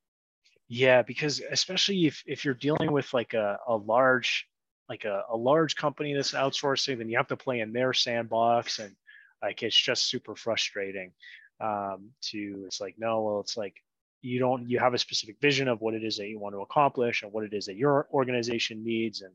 [0.69, 4.47] Yeah, because especially if if you're dealing with like a, a large
[4.89, 8.79] like a, a large company that's outsourcing, then you have to play in their sandbox
[8.79, 8.95] and
[9.41, 11.11] like it's just super frustrating
[11.59, 13.75] um, to it's like no well it's like
[14.21, 16.61] you don't you have a specific vision of what it is that you want to
[16.61, 19.21] accomplish and what it is that your organization needs.
[19.21, 19.33] And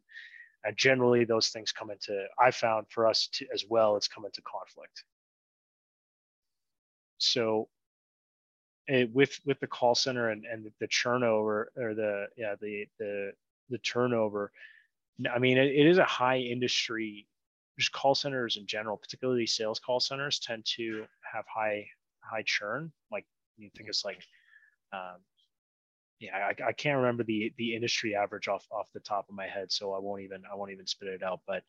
[0.64, 4.24] and generally those things come into i found for us to, as well it's come
[4.24, 5.04] into conflict.
[7.18, 7.68] So
[8.88, 13.32] it, with with the call center and and the turnover or the yeah the the
[13.70, 14.50] the turnover
[15.32, 17.26] i mean it, it is a high industry.
[17.78, 21.86] Just call centers in general particularly sales call centers tend to have high
[22.22, 22.92] high churn.
[23.10, 24.22] Like you think it's like,
[24.92, 25.20] um,
[26.20, 29.46] yeah, I, I can't remember the the industry average off off the top of my
[29.46, 31.40] head, so I won't even I won't even spit it out.
[31.46, 31.62] But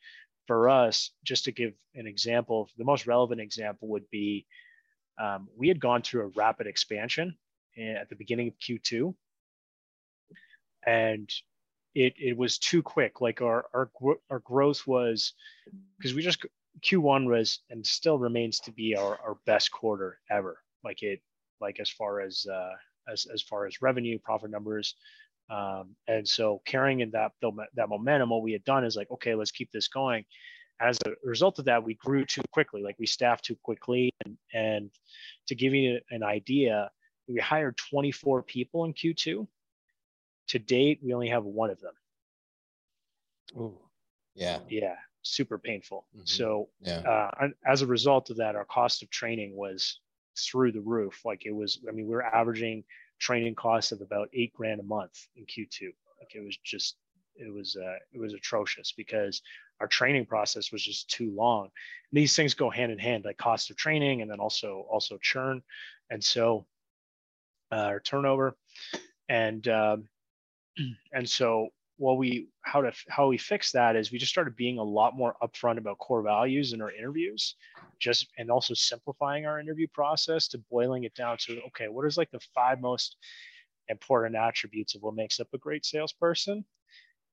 [0.47, 4.45] for us, just to give an example, the most relevant example would be
[5.17, 7.35] um, we had gone through a rapid expansion
[7.77, 9.15] at the beginning of Q2,
[10.85, 11.29] and
[11.95, 13.21] it it was too quick.
[13.21, 13.89] Like our our
[14.29, 15.33] our growth was
[15.97, 16.45] because we just
[16.81, 20.59] Q1 was and still remains to be our, our best quarter ever.
[20.83, 21.21] Like it
[21.61, 22.73] like as far as uh,
[23.11, 24.95] as as far as revenue, profit numbers.
[25.49, 27.31] Um, and so carrying in that
[27.75, 30.25] that momentum, what we had done is like, okay, let's keep this going.
[30.81, 32.81] As a result of that, we grew too quickly.
[32.81, 34.89] Like we staffed too quickly, and and
[35.47, 36.89] to give you an idea,
[37.27, 39.47] we hired 24 people in Q2
[40.49, 41.93] to date, we only have one of them.
[43.57, 43.77] Oh,
[44.35, 44.59] yeah.
[44.69, 46.05] Yeah, super painful.
[46.15, 46.25] Mm-hmm.
[46.25, 46.99] So, yeah.
[46.99, 49.99] uh, as a result of that, our cost of training was
[50.37, 51.21] through the roof.
[51.25, 52.83] Like it was, I mean, we were averaging
[53.19, 55.93] training costs of about eight grand a month in Q2.
[56.19, 56.97] Like it was just,
[57.35, 59.41] it was, uh, it was atrocious because
[59.79, 61.63] our training process was just too long.
[61.63, 61.71] And
[62.21, 65.63] these things go hand in hand, like cost of training and then also, also churn.
[66.09, 66.65] And so,
[67.71, 68.55] uh, our turnover
[69.29, 70.07] and, um,
[71.13, 71.69] and so
[72.03, 75.15] what we how to how we fix that is we just started being a lot
[75.15, 77.55] more upfront about core values in our interviews
[77.99, 82.17] just and also simplifying our interview process to boiling it down to okay what is
[82.17, 83.17] like the five most
[83.89, 86.63] important attributes of what makes up a great salesperson?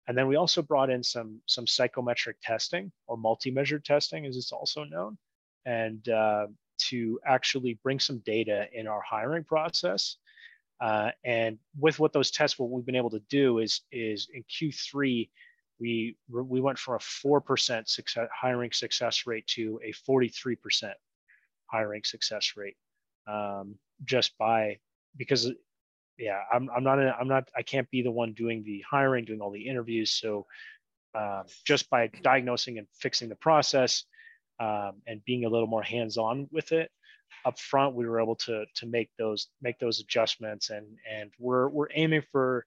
[0.08, 4.52] And then we also brought in some some psychometric testing or multi-measured testing as it's
[4.52, 5.18] also known
[5.66, 6.46] and uh,
[6.78, 10.16] to actually bring some data in our hiring process
[10.81, 14.43] uh, and with what those tests, what we've been able to do is is in
[14.45, 15.28] Q3,
[15.78, 20.95] we we went from a four percent success hiring success rate to a 43 percent
[21.66, 22.76] hiring success rate,
[23.26, 23.74] um,
[24.05, 24.78] just by
[25.16, 25.51] because
[26.18, 29.24] yeah, I'm I'm not a, I'm not I can't be the one doing the hiring,
[29.24, 30.12] doing all the interviews.
[30.12, 30.47] So
[31.14, 34.05] uh, just by diagnosing and fixing the process
[34.61, 36.91] um, and being a little more hands-on with it,
[37.45, 41.68] up front we were able to to make those make those adjustments and and we're
[41.68, 42.66] we're aiming for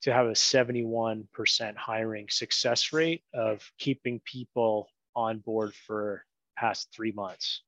[0.00, 6.24] to have a 71% hiring success rate of keeping people on board for
[6.56, 7.62] past three months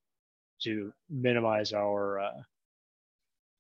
[0.63, 2.43] to minimize our uh,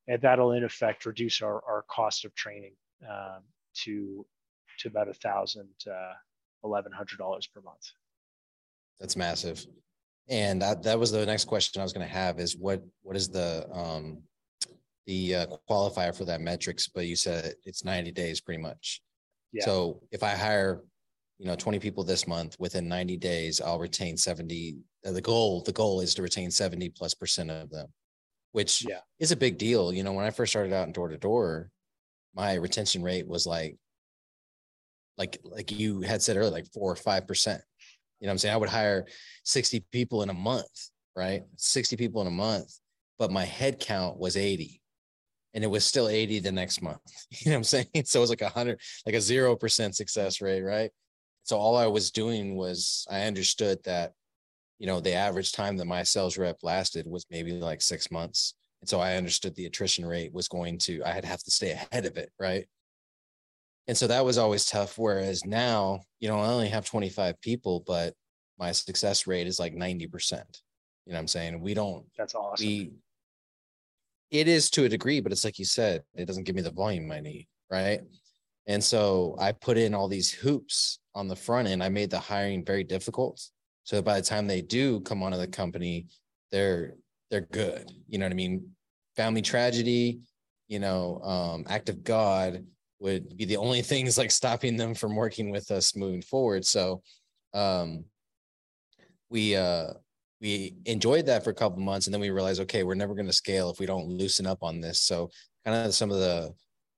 [0.08, 2.74] and that'll in effect reduce our, our cost of training
[3.08, 3.42] um,
[3.74, 4.26] to
[4.78, 6.12] to about a thousand uh,
[6.64, 7.92] eleven hundred dollars per month.
[8.98, 9.66] That's massive
[10.30, 13.16] and that, that was the next question I was going to have is what what
[13.16, 14.22] is the um
[15.06, 16.86] the uh, qualifier for that metrics?
[16.86, 19.02] But you said it's 90 days pretty much.
[19.52, 19.64] Yeah.
[19.64, 20.82] So if I hire,
[21.38, 24.76] you know, 20 people this month within 90 days, I'll retain 70.
[25.04, 27.88] Uh, the goal the goal is to retain 70 plus percent of them,
[28.52, 29.00] which yeah.
[29.18, 29.92] is a big deal.
[29.92, 31.70] You know, when I first started out in door to door,
[32.36, 33.76] my retention rate was like
[35.18, 37.62] like like you had said earlier, like four or five percent.
[38.20, 38.54] You know I'm saying?
[38.54, 39.06] I would hire
[39.44, 41.42] 60 people in a month, right?
[41.56, 42.78] 60 people in a month,
[43.18, 44.80] but my head count was 80
[45.54, 47.00] and it was still 80 the next month.
[47.30, 48.04] You know what I'm saying?
[48.04, 50.90] So it was like a hundred, like a 0% success rate, right?
[51.44, 54.12] So all I was doing was I understood that,
[54.78, 58.54] you know, the average time that my sales rep lasted was maybe like six months.
[58.80, 61.72] And so I understood the attrition rate was going to, I had have to stay
[61.72, 62.66] ahead of it, right?
[63.90, 64.96] And so that was always tough.
[64.98, 68.14] Whereas now, you know, I only have 25 people, but
[68.56, 70.04] my success rate is like 90%.
[70.04, 70.44] You know
[71.06, 71.60] what I'm saying?
[71.60, 72.64] We don't, that's awesome.
[72.64, 72.92] We,
[74.30, 76.70] it is to a degree, but it's like you said, it doesn't give me the
[76.70, 77.48] volume I need.
[77.68, 78.02] Right.
[78.68, 81.82] And so I put in all these hoops on the front end.
[81.82, 83.44] I made the hiring very difficult.
[83.82, 86.06] So by the time they do come onto the company,
[86.52, 86.94] they're,
[87.28, 87.90] they're good.
[88.08, 88.70] You know what I mean?
[89.16, 90.20] Family tragedy,
[90.68, 92.64] you know, um, act of God,
[93.00, 96.64] would be the only things like stopping them from working with us moving forward.
[96.64, 97.02] So
[97.54, 98.04] um,
[99.30, 99.88] we uh,
[100.40, 103.26] we enjoyed that for a couple months, and then we realized, okay, we're never going
[103.26, 105.00] to scale if we don't loosen up on this.
[105.00, 105.30] So
[105.64, 106.52] kind of some of the,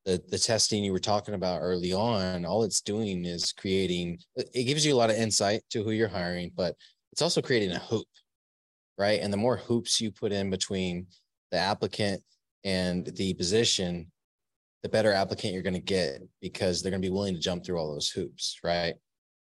[0.04, 4.18] the the testing you were talking about early on, all it's doing is creating.
[4.36, 6.74] It gives you a lot of insight to who you're hiring, but
[7.12, 8.06] it's also creating a hoop,
[8.98, 9.20] right?
[9.20, 11.06] And the more hoops you put in between
[11.50, 12.22] the applicant
[12.64, 14.10] and the position,
[14.82, 17.64] the better applicant you're going to get because they're going to be willing to jump
[17.64, 18.94] through all those hoops, right?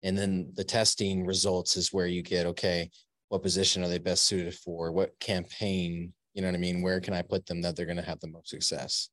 [0.03, 2.89] And then the testing results is where you get, okay,
[3.29, 4.91] what position are they best suited for?
[4.91, 6.81] What campaign, you know what I mean?
[6.81, 9.09] Where can I put them that they're going to have the most success?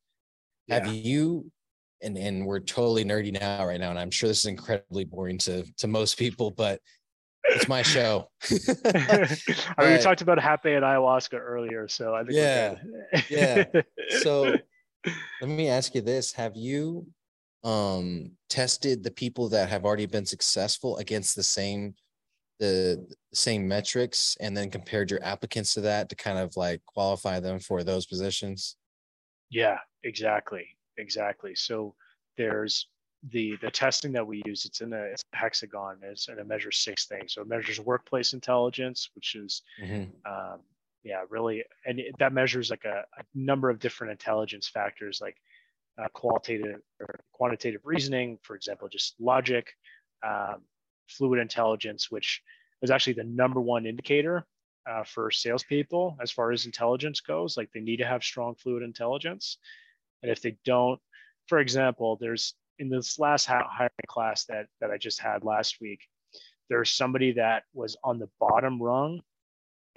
[0.67, 0.85] Yeah.
[0.85, 1.51] Have you,
[2.01, 5.37] and, and we're totally nerdy now right now, and I'm sure this is incredibly boring
[5.39, 6.79] to, to most people, but
[7.45, 8.29] it's my show.
[8.85, 12.75] I mean, we talked about happy and ayahuasca earlier, so I think yeah,
[13.29, 13.63] yeah.
[14.21, 14.55] So
[15.05, 17.05] let me ask you this have you
[17.63, 21.93] um tested the people that have already been successful against the same
[22.59, 27.39] the same metrics and then compared your applicants to that to kind of like qualify
[27.39, 28.75] them for those positions
[29.49, 30.65] yeah exactly
[30.97, 31.93] exactly so
[32.37, 32.87] there's
[33.31, 34.65] the the testing that we use.
[34.65, 35.97] It's in a, it's a hexagon.
[36.01, 37.33] It's and it measures six things.
[37.33, 40.03] So it measures workplace intelligence, which is mm-hmm.
[40.31, 40.59] um,
[41.03, 45.37] yeah, really, and it, that measures like a, a, number of different intelligence factors, like
[46.01, 49.71] uh, qualitative or quantitative reasoning, for example, just logic,
[50.27, 50.61] um,
[51.07, 52.41] fluid intelligence, which
[52.81, 54.45] is actually the number one indicator
[54.89, 57.55] uh, for salespeople as far as intelligence goes.
[57.55, 59.57] Like they need to have strong fluid intelligence,
[60.21, 60.99] and if they don't,
[61.47, 66.01] for example, there's in this last hiring class that that I just had last week,
[66.69, 69.21] there's somebody that was on the bottom rung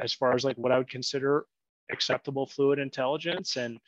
[0.02, 1.46] as far as like what I would consider
[1.90, 3.56] acceptable fluid intelligence.
[3.56, 3.78] And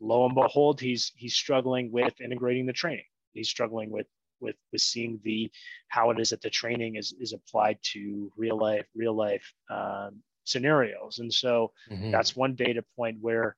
[0.00, 3.04] lo and behold, he's he's struggling with integrating the training.
[3.32, 4.06] He's struggling with
[4.40, 5.50] with with seeing the
[5.88, 10.22] how it is that the training is is applied to real life real life um,
[10.44, 11.18] scenarios.
[11.18, 12.10] And so mm-hmm.
[12.10, 13.56] that's one data point where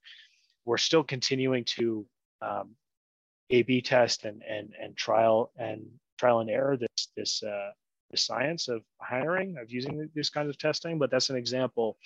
[0.64, 2.06] we're still continuing to
[2.40, 2.70] um,
[3.50, 5.86] A/B test and and and trial and
[6.18, 7.70] trial and error this this uh,
[8.12, 11.96] the science of hiring, of using these kinds of testing, but that's an example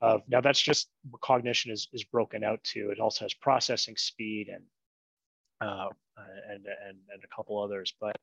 [0.00, 0.90] of now that's just
[1.22, 2.90] cognition is, is broken out to.
[2.90, 4.62] It also has processing speed and
[5.60, 5.88] uh,
[6.50, 7.92] and, and and a couple others.
[8.00, 8.16] But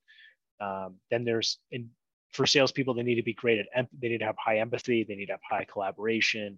[0.61, 1.89] um, then there's in
[2.31, 5.15] for salespeople, they need to be great at they need to have high empathy, they
[5.15, 6.57] need to have high collaboration,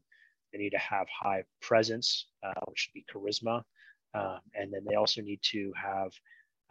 [0.52, 3.64] they need to have high presence, uh, which would be charisma,
[4.14, 6.12] uh, and then they also need to have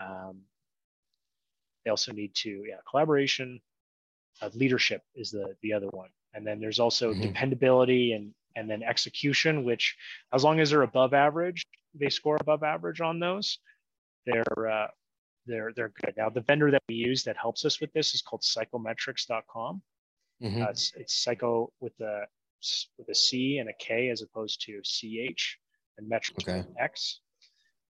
[0.01, 0.41] um,
[1.87, 3.61] they also need to, yeah, collaboration,
[4.43, 7.23] uh, leadership is the the other one, and then there's also mm-hmm.
[7.23, 9.97] dependability and and then execution, which
[10.35, 11.65] as long as they're above average,
[11.95, 13.61] they score above average on those.
[14.27, 14.89] They're uh,
[15.47, 16.15] they're they're good.
[16.17, 19.81] Now the vendor that we use that helps us with this is called psychometrics.com.
[20.43, 20.63] Mm-hmm.
[20.63, 22.23] Uh, it's, it's psycho with a
[22.99, 25.57] with a C and a K as opposed to CH
[25.99, 26.65] and metrics okay.
[26.81, 27.21] X.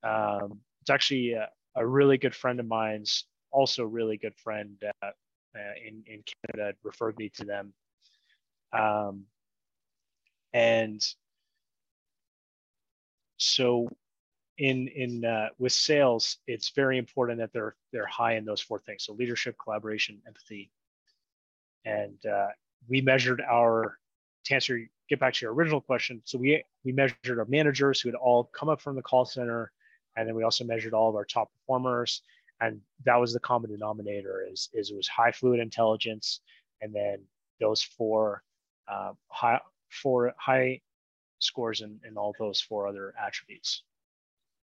[0.04, 5.08] Um, it's actually a, a, really good friend of mine's also really good friend uh,
[5.56, 7.74] uh, in in Canada referred me to them.
[8.72, 9.26] Um,
[10.54, 11.02] and
[13.38, 13.88] so
[14.58, 18.80] in in uh, with sales, it's very important that they're they're high in those four
[18.80, 19.04] things.
[19.06, 20.72] So leadership, collaboration, empathy,
[21.86, 22.48] and uh,
[22.88, 23.98] we measured our
[24.46, 24.80] to answer
[25.10, 26.22] get back to your original question.
[26.26, 29.72] So we we measured our managers who had all come up from the call center,
[30.16, 32.22] and then we also measured all of our top performers
[32.62, 36.42] and that was the common denominator is, is it was high fluid intelligence
[36.82, 37.20] and then
[37.60, 38.44] those four
[38.88, 40.80] uh, high four high
[41.40, 43.84] scores in, in all those four other attributes.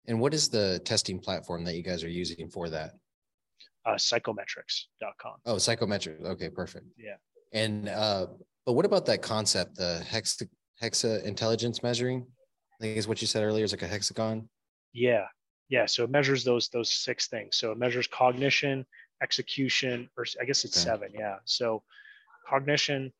[0.07, 2.91] And what is the testing platform that you guys are using for that?
[3.85, 6.23] Uh, psychometrics.com oh psychometrics.
[6.23, 6.85] Okay perfect.
[6.97, 7.15] Yeah.
[7.51, 8.27] And uh
[8.65, 10.47] but what about that concept the hexa
[10.81, 12.25] hexa intelligence measuring?
[12.73, 14.49] I think is what you said earlier is like a hexagon?
[14.93, 15.25] Yeah
[15.69, 17.57] yeah so it measures those those six things.
[17.57, 18.85] So it measures cognition
[19.21, 20.85] execution or i guess it's okay.
[20.85, 21.37] seven yeah.
[21.45, 21.83] So
[22.49, 23.11] cognition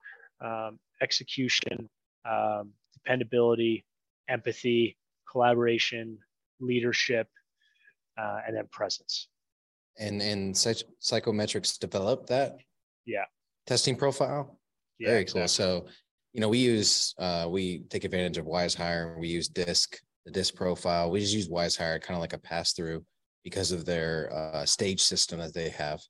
[0.42, 1.90] um, execution
[2.30, 3.86] um, dependability
[4.30, 4.98] empathy
[5.32, 6.18] collaboration
[6.60, 7.28] leadership
[8.18, 9.28] uh, and then presence.
[10.00, 12.58] And and psych- psychometrics develop that?
[13.06, 13.26] Yeah.
[13.68, 14.60] Testing profile?
[15.00, 15.42] Yeah, very exactly.
[15.42, 15.86] cool so
[16.34, 20.56] you know we use uh, we take advantage of WizeHire we use disc the disc
[20.56, 21.12] profile.
[21.12, 23.06] We just use WizeHire kind of like a pass through
[23.44, 26.02] because of their uh, stage system that they have.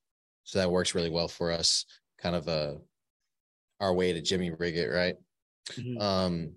[0.43, 1.85] So that works really well for us.
[2.21, 2.77] Kind of a
[3.79, 5.15] our way to Jimmy rig it, right?
[5.71, 6.01] Mm-hmm.
[6.01, 6.51] Um,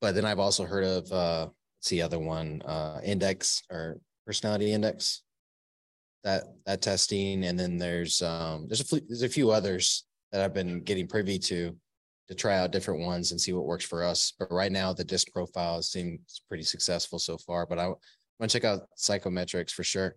[0.00, 1.48] but then I've also heard of uh,
[1.88, 2.62] the other one?
[2.62, 5.22] Uh, index or personality index.
[6.24, 10.40] That that testing, and then there's um, there's a few, there's a few others that
[10.40, 11.76] I've been getting privy to
[12.32, 14.32] to try out different ones and see what works for us.
[14.38, 17.66] But right now, the disc profile seems pretty successful so far.
[17.66, 17.98] But I want
[18.40, 20.16] to check out psychometrics for sure.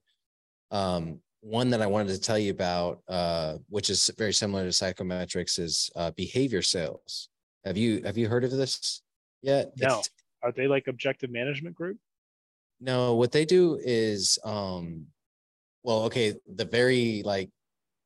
[0.71, 4.69] Um, one that I wanted to tell you about, uh, which is very similar to
[4.69, 7.29] psychometrics, is uh, behavior sales.
[7.65, 9.01] Have you have you heard of this
[9.41, 9.73] yet?
[9.79, 9.99] No.
[9.99, 10.09] It's,
[10.41, 11.97] Are they like objective management group?
[12.79, 13.15] No.
[13.15, 15.07] What they do is, um,
[15.83, 17.49] well, okay, the very like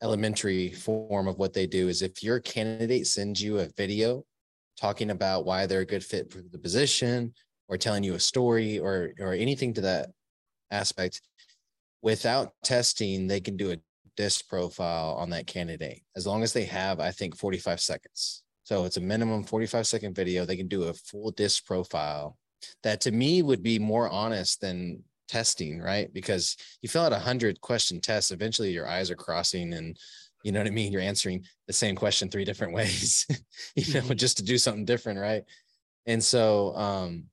[0.02, 4.24] elementary form of what they do is if your candidate sends you a video
[4.80, 7.34] talking about why they're a good fit for the position
[7.68, 10.10] or telling you a story or or anything to that
[10.72, 11.22] aspect
[12.02, 13.78] without testing they can do a
[14.16, 16.04] disc profile on that candidate.
[16.16, 18.43] As long as they have i think 45 seconds.
[18.64, 20.45] So it's a minimum 45 second video.
[20.45, 22.38] They can do a full disc profile.
[22.84, 26.12] That to me would be more honest than testing, right?
[26.14, 29.98] Because you fill out a hundred question tests, eventually your eyes are crossing and
[30.44, 30.92] you know what I mean?
[30.92, 33.26] You're answering the same question three different ways,
[33.76, 34.14] you know, mm-hmm.
[34.14, 35.44] just to do something different, right?
[36.06, 37.26] And so um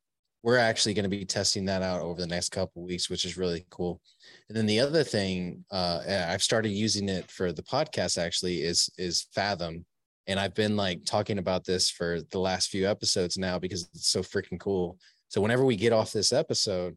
[0.47, 3.37] we're actually going to be testing that out over the next couple weeks, which is
[3.37, 4.01] really cool.
[4.49, 8.89] And then the other thing, uh, I've started using it for the podcast actually is
[8.97, 9.85] is Fathom,
[10.29, 14.09] and I've been like talking about this for the last few episodes now because it's
[14.09, 14.99] so freaking cool.
[15.29, 16.97] So whenever we get off this episode,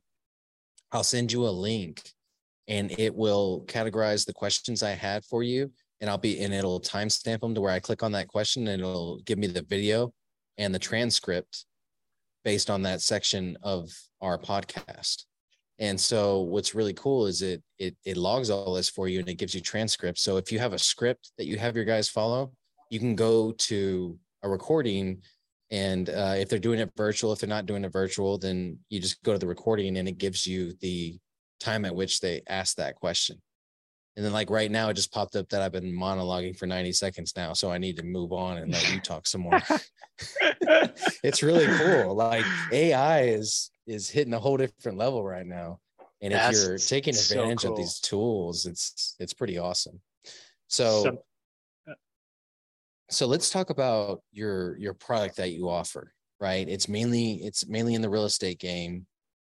[0.91, 2.01] I'll send you a link,
[2.67, 5.71] and it will categorize the questions I had for you,
[6.01, 8.81] and I'll be and it'll timestamp them to where I click on that question and
[8.81, 10.13] it'll give me the video
[10.57, 11.65] and the transcript
[12.43, 13.89] based on that section of
[14.21, 15.23] our podcast.
[15.79, 19.29] And so what's really cool is it it it logs all this for you and
[19.29, 20.21] it gives you transcripts.
[20.21, 22.51] So if you have a script that you have your guys follow,
[22.89, 25.21] you can go to a recording
[25.71, 28.99] and uh, if they're doing it virtual, if they're not doing it virtual, then you
[28.99, 31.19] just go to the recording and it gives you the
[31.59, 33.39] time at which they ask that question.
[34.15, 36.91] And then like right now, it just popped up that I've been monologuing for 90
[36.93, 37.53] seconds now.
[37.53, 39.61] So I need to move on and let you talk some more.
[41.23, 42.15] it's really cool.
[42.15, 45.79] Like AI is is hitting a whole different level right now.
[46.21, 47.77] And if That's you're taking advantage so cool.
[47.77, 50.01] of these tools, it's it's pretty awesome.
[50.67, 51.23] So, so
[53.09, 57.93] so let's talk about your your product that you offer right it's mainly it's mainly
[57.95, 59.05] in the real estate game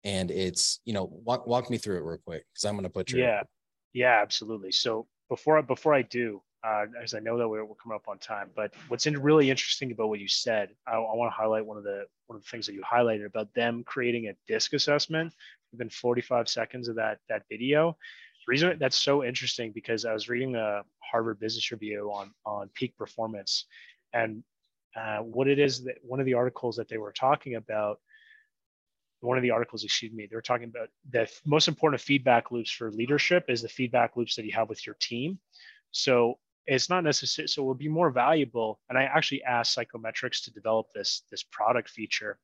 [0.04, 2.90] and it's you know walk walk me through it real quick because i'm going to
[2.90, 3.42] put you yeah
[3.92, 4.72] yeah, absolutely.
[4.72, 8.18] So before before I do, uh, as I know that we're, we're coming up on
[8.18, 11.66] time, but what's in, really interesting about what you said, I, I want to highlight
[11.66, 14.72] one of the one of the things that you highlighted about them creating a disc
[14.72, 15.32] assessment
[15.72, 17.96] within 45 seconds of that that video.
[18.46, 22.70] The reason that's so interesting because I was reading a Harvard Business Review on on
[22.74, 23.66] peak performance,
[24.12, 24.42] and
[24.96, 28.00] uh, what it is that one of the articles that they were talking about
[29.20, 32.70] one of the articles, excuse me, they were talking about the most important feedback loops
[32.70, 35.38] for leadership is the feedback loops that you have with your team.
[35.90, 37.48] So it's not necessary.
[37.48, 38.80] So it would be more valuable.
[38.88, 42.38] And I actually asked Psychometrics to develop this this product feature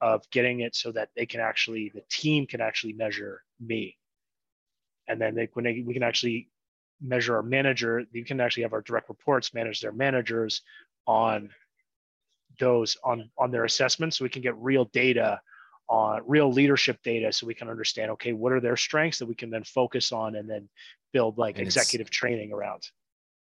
[0.00, 3.96] of getting it so that they can actually the team can actually measure me,
[5.08, 6.48] and then they when they, we can actually
[7.00, 8.04] measure our manager.
[8.12, 10.62] You can actually have our direct reports manage their managers
[11.06, 11.50] on
[12.58, 15.40] those on on their assessments, so we can get real data
[15.88, 19.34] on real leadership data so we can understand okay what are their strengths that we
[19.34, 20.68] can then focus on and then
[21.14, 22.82] build like and executive training around.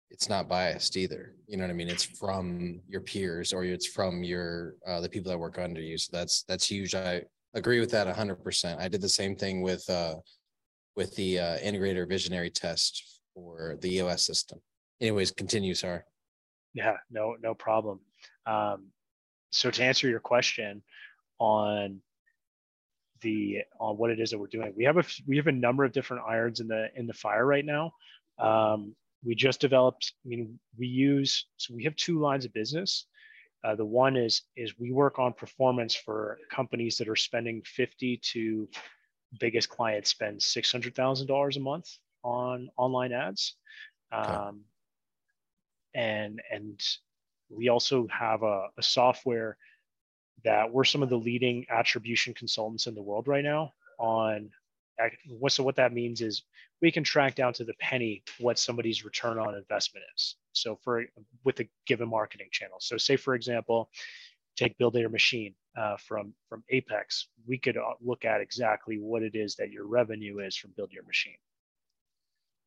[0.09, 1.35] It's not biased either.
[1.47, 1.89] You know what i mean?
[1.89, 5.97] It's from your peers or it's from your uh, the people that work under you.
[5.97, 6.95] So that's that's huge.
[6.95, 7.23] I
[7.53, 10.15] agree with that 100% i did the same thing with uh
[10.95, 14.59] with the uh, integrator visionary test for the eos system
[14.99, 16.01] anyways continue sorry
[16.73, 17.99] yeah no no problem
[18.45, 18.87] um,
[19.51, 20.81] so to answer your question
[21.39, 22.01] on
[23.21, 24.73] the on what it is that we're doing.
[24.75, 27.45] We have a we have a number of different irons in the in the fire
[27.45, 27.93] right now.
[28.39, 30.13] Um, we just developed.
[30.25, 33.05] I mean, we use so we have two lines of business.
[33.63, 38.19] Uh, the one is is we work on performance for companies that are spending 50
[38.33, 38.67] to
[39.39, 41.87] biggest clients spend six hundred thousand dollars a month
[42.23, 43.55] on online ads,
[44.11, 44.61] um,
[45.93, 46.81] and and
[47.49, 49.57] we also have a, a software
[50.43, 54.49] that we're some of the leading attribution consultants in the world right now on
[55.27, 56.43] what so what that means is
[56.81, 60.35] we can track down to the penny what somebody's return on investment is.
[60.53, 61.05] So for
[61.43, 62.77] with a given marketing channel.
[62.79, 63.89] So say for example
[64.57, 67.27] take build your machine uh, from from apex.
[67.47, 70.91] We could uh, look at exactly what it is that your revenue is from build
[70.91, 71.37] your machine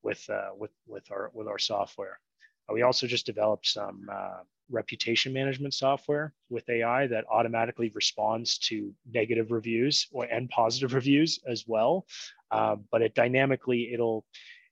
[0.04, 2.20] with uh, with with our with our software
[2.68, 4.40] uh, we also just developed some uh,
[4.70, 11.40] reputation management software with AI that automatically responds to negative reviews or and positive reviews
[11.46, 12.06] as well.
[12.50, 14.24] Uh, but it dynamically it'll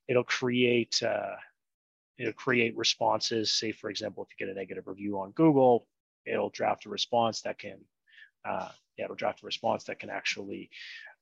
[0.08, 1.36] it'll create uh,
[2.18, 3.52] it'll create responses.
[3.52, 5.86] Say for example, if you get a negative review on Google,
[6.24, 7.78] it'll draft a response that can
[8.44, 10.70] uh, yeah, it'll draft a response that can actually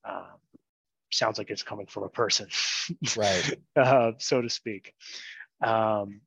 [0.04, 0.38] um,
[1.10, 2.48] sounds like it's coming from a person,
[3.16, 3.58] right?
[3.76, 4.94] uh, so to speak.
[5.62, 6.20] Um,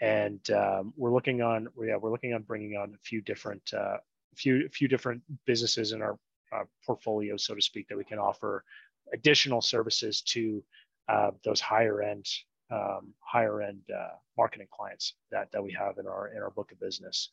[0.00, 3.96] and um, we're looking on yeah we're looking on bringing on a few different uh,
[4.36, 6.18] few few different businesses in our
[6.52, 8.64] uh, portfolio so to speak that we can offer
[9.12, 10.62] additional services to
[11.08, 12.26] uh, those higher end
[12.70, 16.70] um, higher end uh, marketing clients that that we have in our in our book
[16.70, 17.30] of business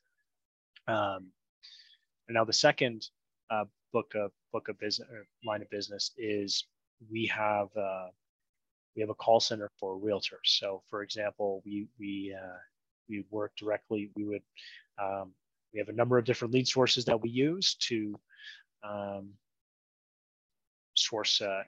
[0.88, 1.28] um,
[2.28, 3.08] and now the second
[3.52, 5.08] uh, book of book of business
[5.46, 6.66] line of business is
[7.10, 8.08] we have uh,
[8.96, 10.46] we have a call center for realtors.
[10.46, 12.58] So, for example, we we uh,
[13.10, 14.10] we work directly.
[14.16, 14.44] We would
[15.02, 15.32] um,
[15.74, 18.20] we have a number of different lead sources that we use to
[18.84, 19.30] um,
[20.94, 21.64] source uh,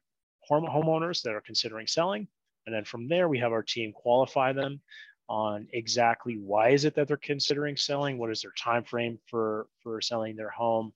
[0.49, 2.28] homeowners that are considering selling,
[2.65, 4.82] and then from there we have our team qualify them
[5.30, 9.67] on exactly why is it that they're considering selling, what is their time frame for
[9.84, 10.93] for selling their home,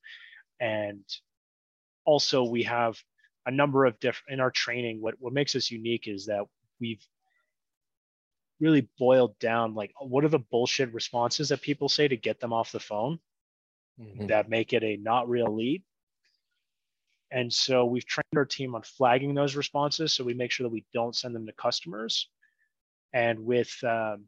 [0.62, 1.04] and
[2.06, 2.98] also we have
[3.46, 5.02] a number of different in our training.
[5.02, 6.46] What what makes us unique is that
[6.80, 7.06] we've
[8.60, 12.54] really boiled down like what are the bullshit responses that people say to get them
[12.54, 13.20] off the phone
[14.00, 14.28] mm-hmm.
[14.28, 15.84] that make it a not real lead.
[17.32, 20.74] And so we've trained our team on flagging those responses so we make sure that
[20.74, 22.28] we don't send them to customers.
[23.14, 24.26] And with um,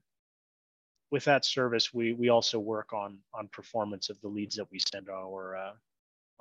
[1.12, 4.80] with that service, we we also work on on performance of the leads that we
[4.80, 5.74] send our uh,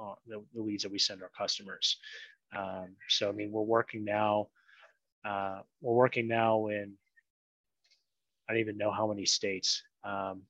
[0.02, 1.98] uh, the, the, leads that we send our customers.
[2.56, 4.48] Um, so I mean, we're working now.
[5.24, 6.92] Uh, we're working now in
[8.48, 9.82] I don't even know how many states.
[10.04, 10.42] Um,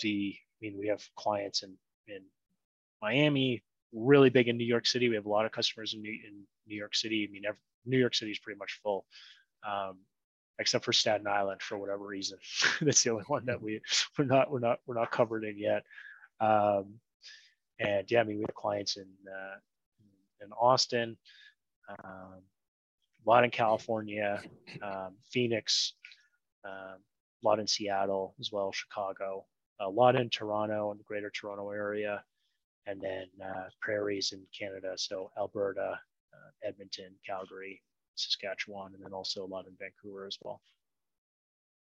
[0.00, 1.74] the I mean, we have clients in
[2.08, 2.22] in
[3.02, 5.08] Miami, really big in New York City.
[5.08, 7.26] We have a lot of customers in New, in New York City.
[7.28, 9.04] I mean, every, New York City is pretty much full,
[9.66, 9.98] um,
[10.58, 12.38] except for Staten Island for whatever reason.
[12.80, 13.80] That's the only one that we
[14.18, 15.84] we're not we're not we're not covered in yet.
[16.40, 16.94] Um,
[17.78, 19.56] and yeah, I mean, we have clients in uh,
[20.46, 21.16] in Austin,
[21.88, 22.40] um,
[23.26, 24.42] a lot in California,
[24.82, 25.94] um, Phoenix,
[26.64, 26.98] um,
[27.42, 29.44] a lot in Seattle as well, Chicago,
[29.80, 32.22] a lot in Toronto and the Greater Toronto area,
[32.86, 35.98] and then uh, prairies in Canada, so Alberta,
[36.32, 37.82] uh, Edmonton, Calgary,
[38.14, 40.60] Saskatchewan, and then also a lot in Vancouver as well.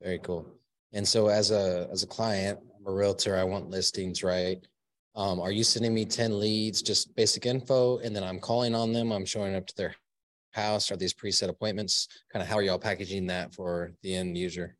[0.03, 0.47] Very cool.
[0.93, 3.37] And so, as a as a client, I'm a realtor.
[3.37, 4.59] I want listings, right?
[5.15, 8.93] Um, are you sending me 10 leads, just basic info, and then I'm calling on
[8.93, 9.13] them?
[9.13, 9.95] I'm showing up to their
[10.53, 10.91] house.
[10.91, 12.09] Are these preset appointments?
[12.33, 14.77] Kind of how are y'all packaging that for the end user?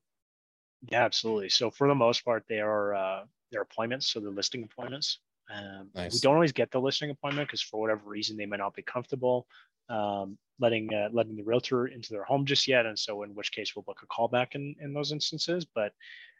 [0.91, 1.49] Yeah, absolutely.
[1.49, 5.19] So for the most part, they are uh, they're appointments, so they're listing appointments.
[5.53, 6.13] Um, nice.
[6.13, 8.83] We don't always get the listing appointment because for whatever reason they might not be
[8.83, 9.47] comfortable
[9.89, 13.53] um, letting uh, letting the realtor into their home just yet, and so in which
[13.53, 15.65] case we'll book a callback in in those instances.
[15.65, 15.93] But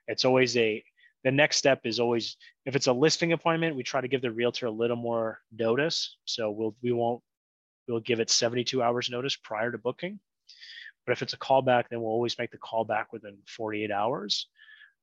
[0.07, 0.83] it's always a
[1.25, 4.31] the next step is always if it's a listing appointment we try to give the
[4.31, 6.17] realtor a little more notice.
[6.25, 7.23] So we'll we won't
[7.89, 10.21] we'll give it 72 hours notice prior to booking.
[11.07, 14.49] But if it's a callback then we'll always make the callback within 48 hours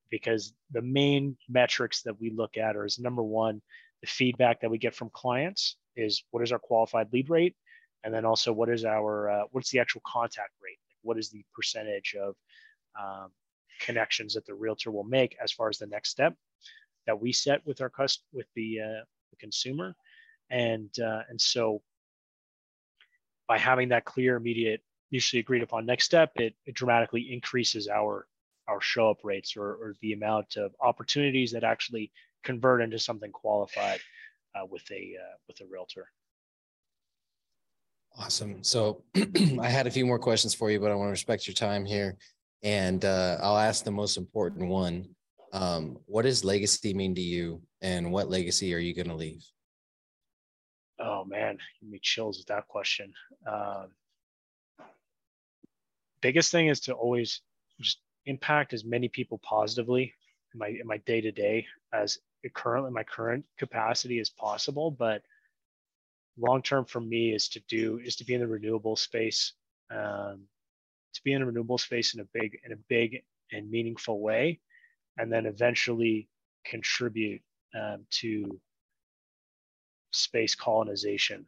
[0.10, 3.62] because the main metrics that we look at are is number one
[4.02, 7.56] the feedback that we get from clients is what is our qualified lead rate?
[8.04, 10.80] And then also what is our uh, what's the actual contact rate?
[11.02, 12.36] What is the percentage of
[13.00, 13.32] um,
[13.80, 16.36] connections that the realtor will make as far as the next step
[17.06, 19.96] that we set with our cust with the, uh, the consumer.
[20.50, 21.82] And uh, and so
[23.48, 28.28] by having that clear immediate mutually agreed upon next step it, it dramatically increases our
[28.68, 32.12] our show up rates or, or the amount of opportunities that actually
[32.44, 34.00] convert into something qualified
[34.56, 36.12] uh, with a uh, with a realtor.
[38.18, 38.64] Awesome.
[38.64, 39.04] So
[39.60, 41.86] i had a few more questions for you but i want to respect your time
[41.86, 42.18] here
[42.66, 45.08] and uh, I'll ask the most important one.
[45.54, 49.46] Um, what does legacy mean to you, and what legacy are you going to leave?
[51.00, 53.14] Oh man, give me chills with that question.
[53.48, 53.90] Um,
[56.22, 57.42] biggest thing is to always
[57.80, 60.12] just impact as many people positively
[60.54, 62.18] in my in my day to day as
[62.56, 64.90] currently my current capacity as possible.
[64.90, 65.22] But
[66.38, 69.54] long term for me is to do is to be in the renewable space.
[69.92, 70.48] Um,
[71.16, 74.60] to be in a renewable space in a big in a big and meaningful way,
[75.18, 76.30] and then eventually
[76.66, 77.42] contribute
[77.80, 78.60] um, to
[80.12, 81.46] space colonization.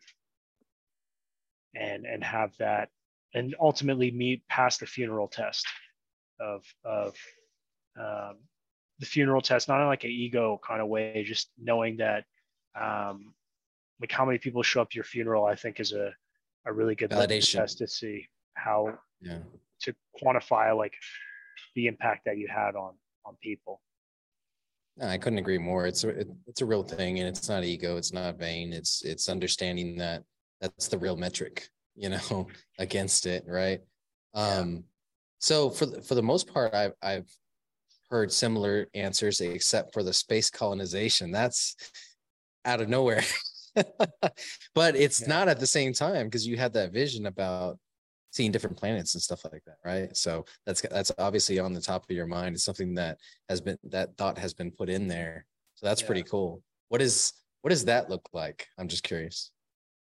[1.75, 2.89] And and have that
[3.33, 5.67] and ultimately meet past the funeral test
[6.39, 7.15] of of
[7.99, 8.37] um,
[8.99, 12.25] the funeral test not in like an ego kind of way just knowing that
[12.79, 13.33] um,
[14.01, 16.11] like how many people show up to your funeral i think is a,
[16.65, 17.57] a really good validation.
[17.57, 19.39] test to see how yeah
[19.79, 20.93] to quantify like
[21.75, 22.93] the impact that you had on
[23.25, 23.81] on people
[24.97, 25.85] no, I couldn't agree more.
[25.85, 27.97] It's a, it, it's a real thing, and it's not ego.
[27.97, 28.73] It's not vain.
[28.73, 30.23] It's it's understanding that
[30.59, 32.47] that's the real metric, you know,
[32.79, 33.79] against it, right?
[34.33, 34.83] Um,
[35.39, 37.29] so for the, for the most part, I've I've
[38.09, 41.31] heard similar answers, except for the space colonization.
[41.31, 41.75] That's
[42.65, 43.23] out of nowhere,
[44.73, 45.27] but it's yeah.
[45.27, 47.77] not at the same time because you had that vision about
[48.37, 50.15] seeing different planets and stuff like that right?
[50.15, 52.55] So that's that's obviously on the top of your mind.
[52.55, 53.17] It's something that
[53.49, 55.45] has been that thought has been put in there.
[55.75, 56.07] So that's yeah.
[56.07, 56.61] pretty cool.
[56.89, 58.67] What is what does that look like?
[58.77, 59.51] I'm just curious.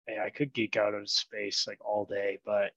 [0.09, 2.71] Yeah i could geek out on space like all day but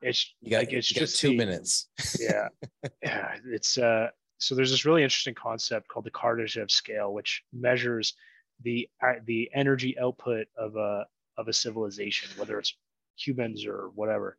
[0.00, 1.88] it's you got like it's just two the, minutes.
[2.20, 2.48] Yeah.
[3.02, 8.14] Yeah it's uh so there's this really interesting concept called the kardashev scale which measures
[8.62, 11.06] the uh, the energy output of a
[11.36, 12.76] of a civilization whether it's
[13.16, 14.36] humans or whatever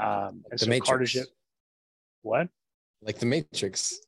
[0.00, 1.16] um, and the so Matrix.
[2.22, 2.48] What?
[3.02, 3.98] Like the Matrix.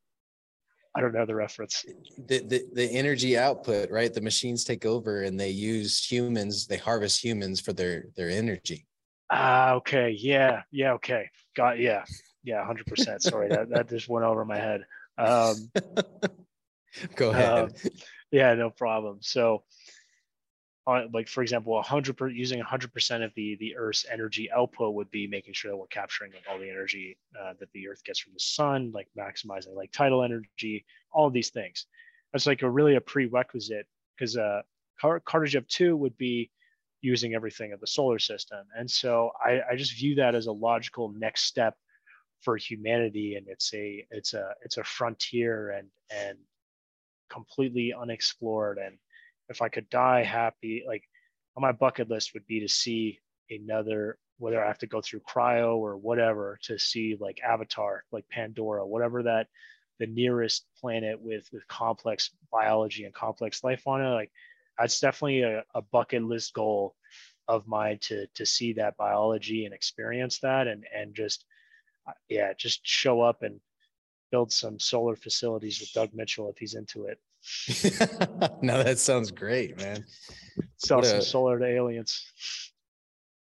[0.95, 1.84] I don't know the reference.
[2.26, 4.12] The, the the energy output, right?
[4.12, 8.86] The machines take over and they use humans, they harvest humans for their their energy.
[9.30, 10.11] Ah, okay.
[10.11, 10.62] Yeah.
[10.70, 10.93] Yeah.
[10.95, 11.30] Okay.
[11.57, 12.05] Got yeah.
[12.45, 13.22] Yeah, hundred percent.
[13.22, 14.84] Sorry, that, that just went over my head.
[15.16, 15.70] Um
[17.16, 17.49] Go ahead.
[17.49, 17.70] Um,
[18.30, 19.18] yeah, no problem.
[19.22, 19.64] So
[20.87, 25.11] uh, like for example, 100 per, using 100% of the the Earth's energy output would
[25.11, 28.18] be making sure that we're capturing like all the energy uh, that the Earth gets
[28.18, 31.87] from the sun, like maximizing like tidal energy, all of these things.
[32.33, 34.62] That's like a really a prerequisite because uh,
[35.03, 36.51] Kardashev 2 would be
[37.01, 40.53] using everything of the solar system, and so I, I just view that as a
[40.53, 41.76] logical next step
[42.41, 46.39] for humanity, and it's a it's a it's a frontier and and
[47.30, 48.99] completely unexplored and
[49.53, 51.05] if I could die happy, like
[51.57, 55.20] on my bucket list would be to see another, whether I have to go through
[55.20, 59.46] cryo or whatever, to see like Avatar, like Pandora, whatever that
[59.98, 64.09] the nearest planet with with complex biology and complex life on it.
[64.09, 64.32] Like
[64.76, 66.96] that's definitely a, a bucket list goal
[67.46, 71.44] of mine to to see that biology and experience that and and just
[72.09, 73.61] uh, yeah just show up and
[74.32, 77.20] build some solar facilities with Doug Mitchell if he's into it.
[78.62, 80.05] no, that sounds great, man.
[80.76, 82.24] Sell some solar to aliens.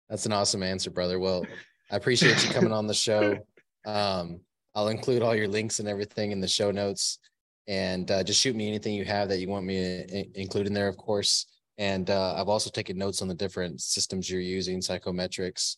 [0.09, 1.19] That's an awesome answer, brother.
[1.19, 1.45] Well,
[1.91, 3.37] I appreciate you coming on the show.
[3.87, 4.39] Um,
[4.73, 7.19] I'll include all your links and everything in the show notes.
[7.67, 10.73] And uh, just shoot me anything you have that you want me to include in
[10.73, 11.45] there, of course.
[11.77, 15.75] And uh, I've also taken notes on the different systems you're using, psychometrics,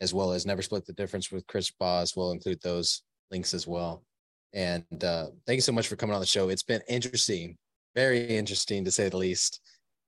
[0.00, 2.16] as well as never split the difference with Chris Voss.
[2.16, 4.04] We'll include those links as well.
[4.52, 6.48] And uh, thank you so much for coming on the show.
[6.48, 7.56] It's been interesting,
[7.94, 9.60] very interesting to say the least.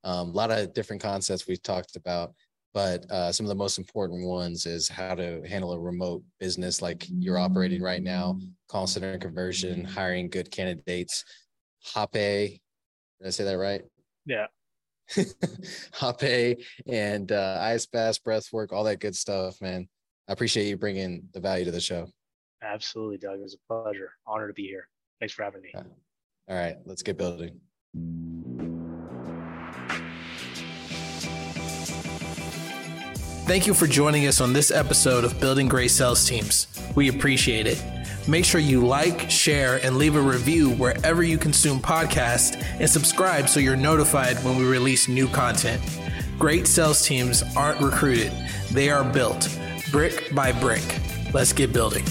[0.05, 2.35] Um, a lot of different concepts we've talked about,
[2.75, 6.83] but uh, some of the most important ones is how to handle a remote business
[6.83, 8.39] like you're operating right now,
[8.69, 11.25] call center conversion, hiring good candidates,
[11.95, 12.13] Hape.
[12.13, 13.83] Did I say that right?
[14.27, 14.47] Yeah.
[15.95, 19.89] Hape and uh, ice bath, breath work, all that good stuff, man.
[20.29, 22.09] I appreciate you bringing the value to the show.
[22.63, 23.41] Absolutely, Doug.
[23.41, 24.13] It was a pleasure.
[24.27, 24.89] Honor to be here.
[25.21, 25.73] Thanks for having me.
[25.75, 27.61] All right, let's get building.
[33.45, 36.69] Thank you for joining us on this episode of Building Great Sales Teams.
[36.95, 37.83] We appreciate it.
[38.29, 43.49] Make sure you like, share, and leave a review wherever you consume podcasts and subscribe
[43.49, 45.83] so you're notified when we release new content.
[46.39, 48.33] Great sales teams aren't recruited,
[48.71, 49.49] they are built
[49.91, 50.83] brick by brick.
[51.35, 52.05] Let's get building.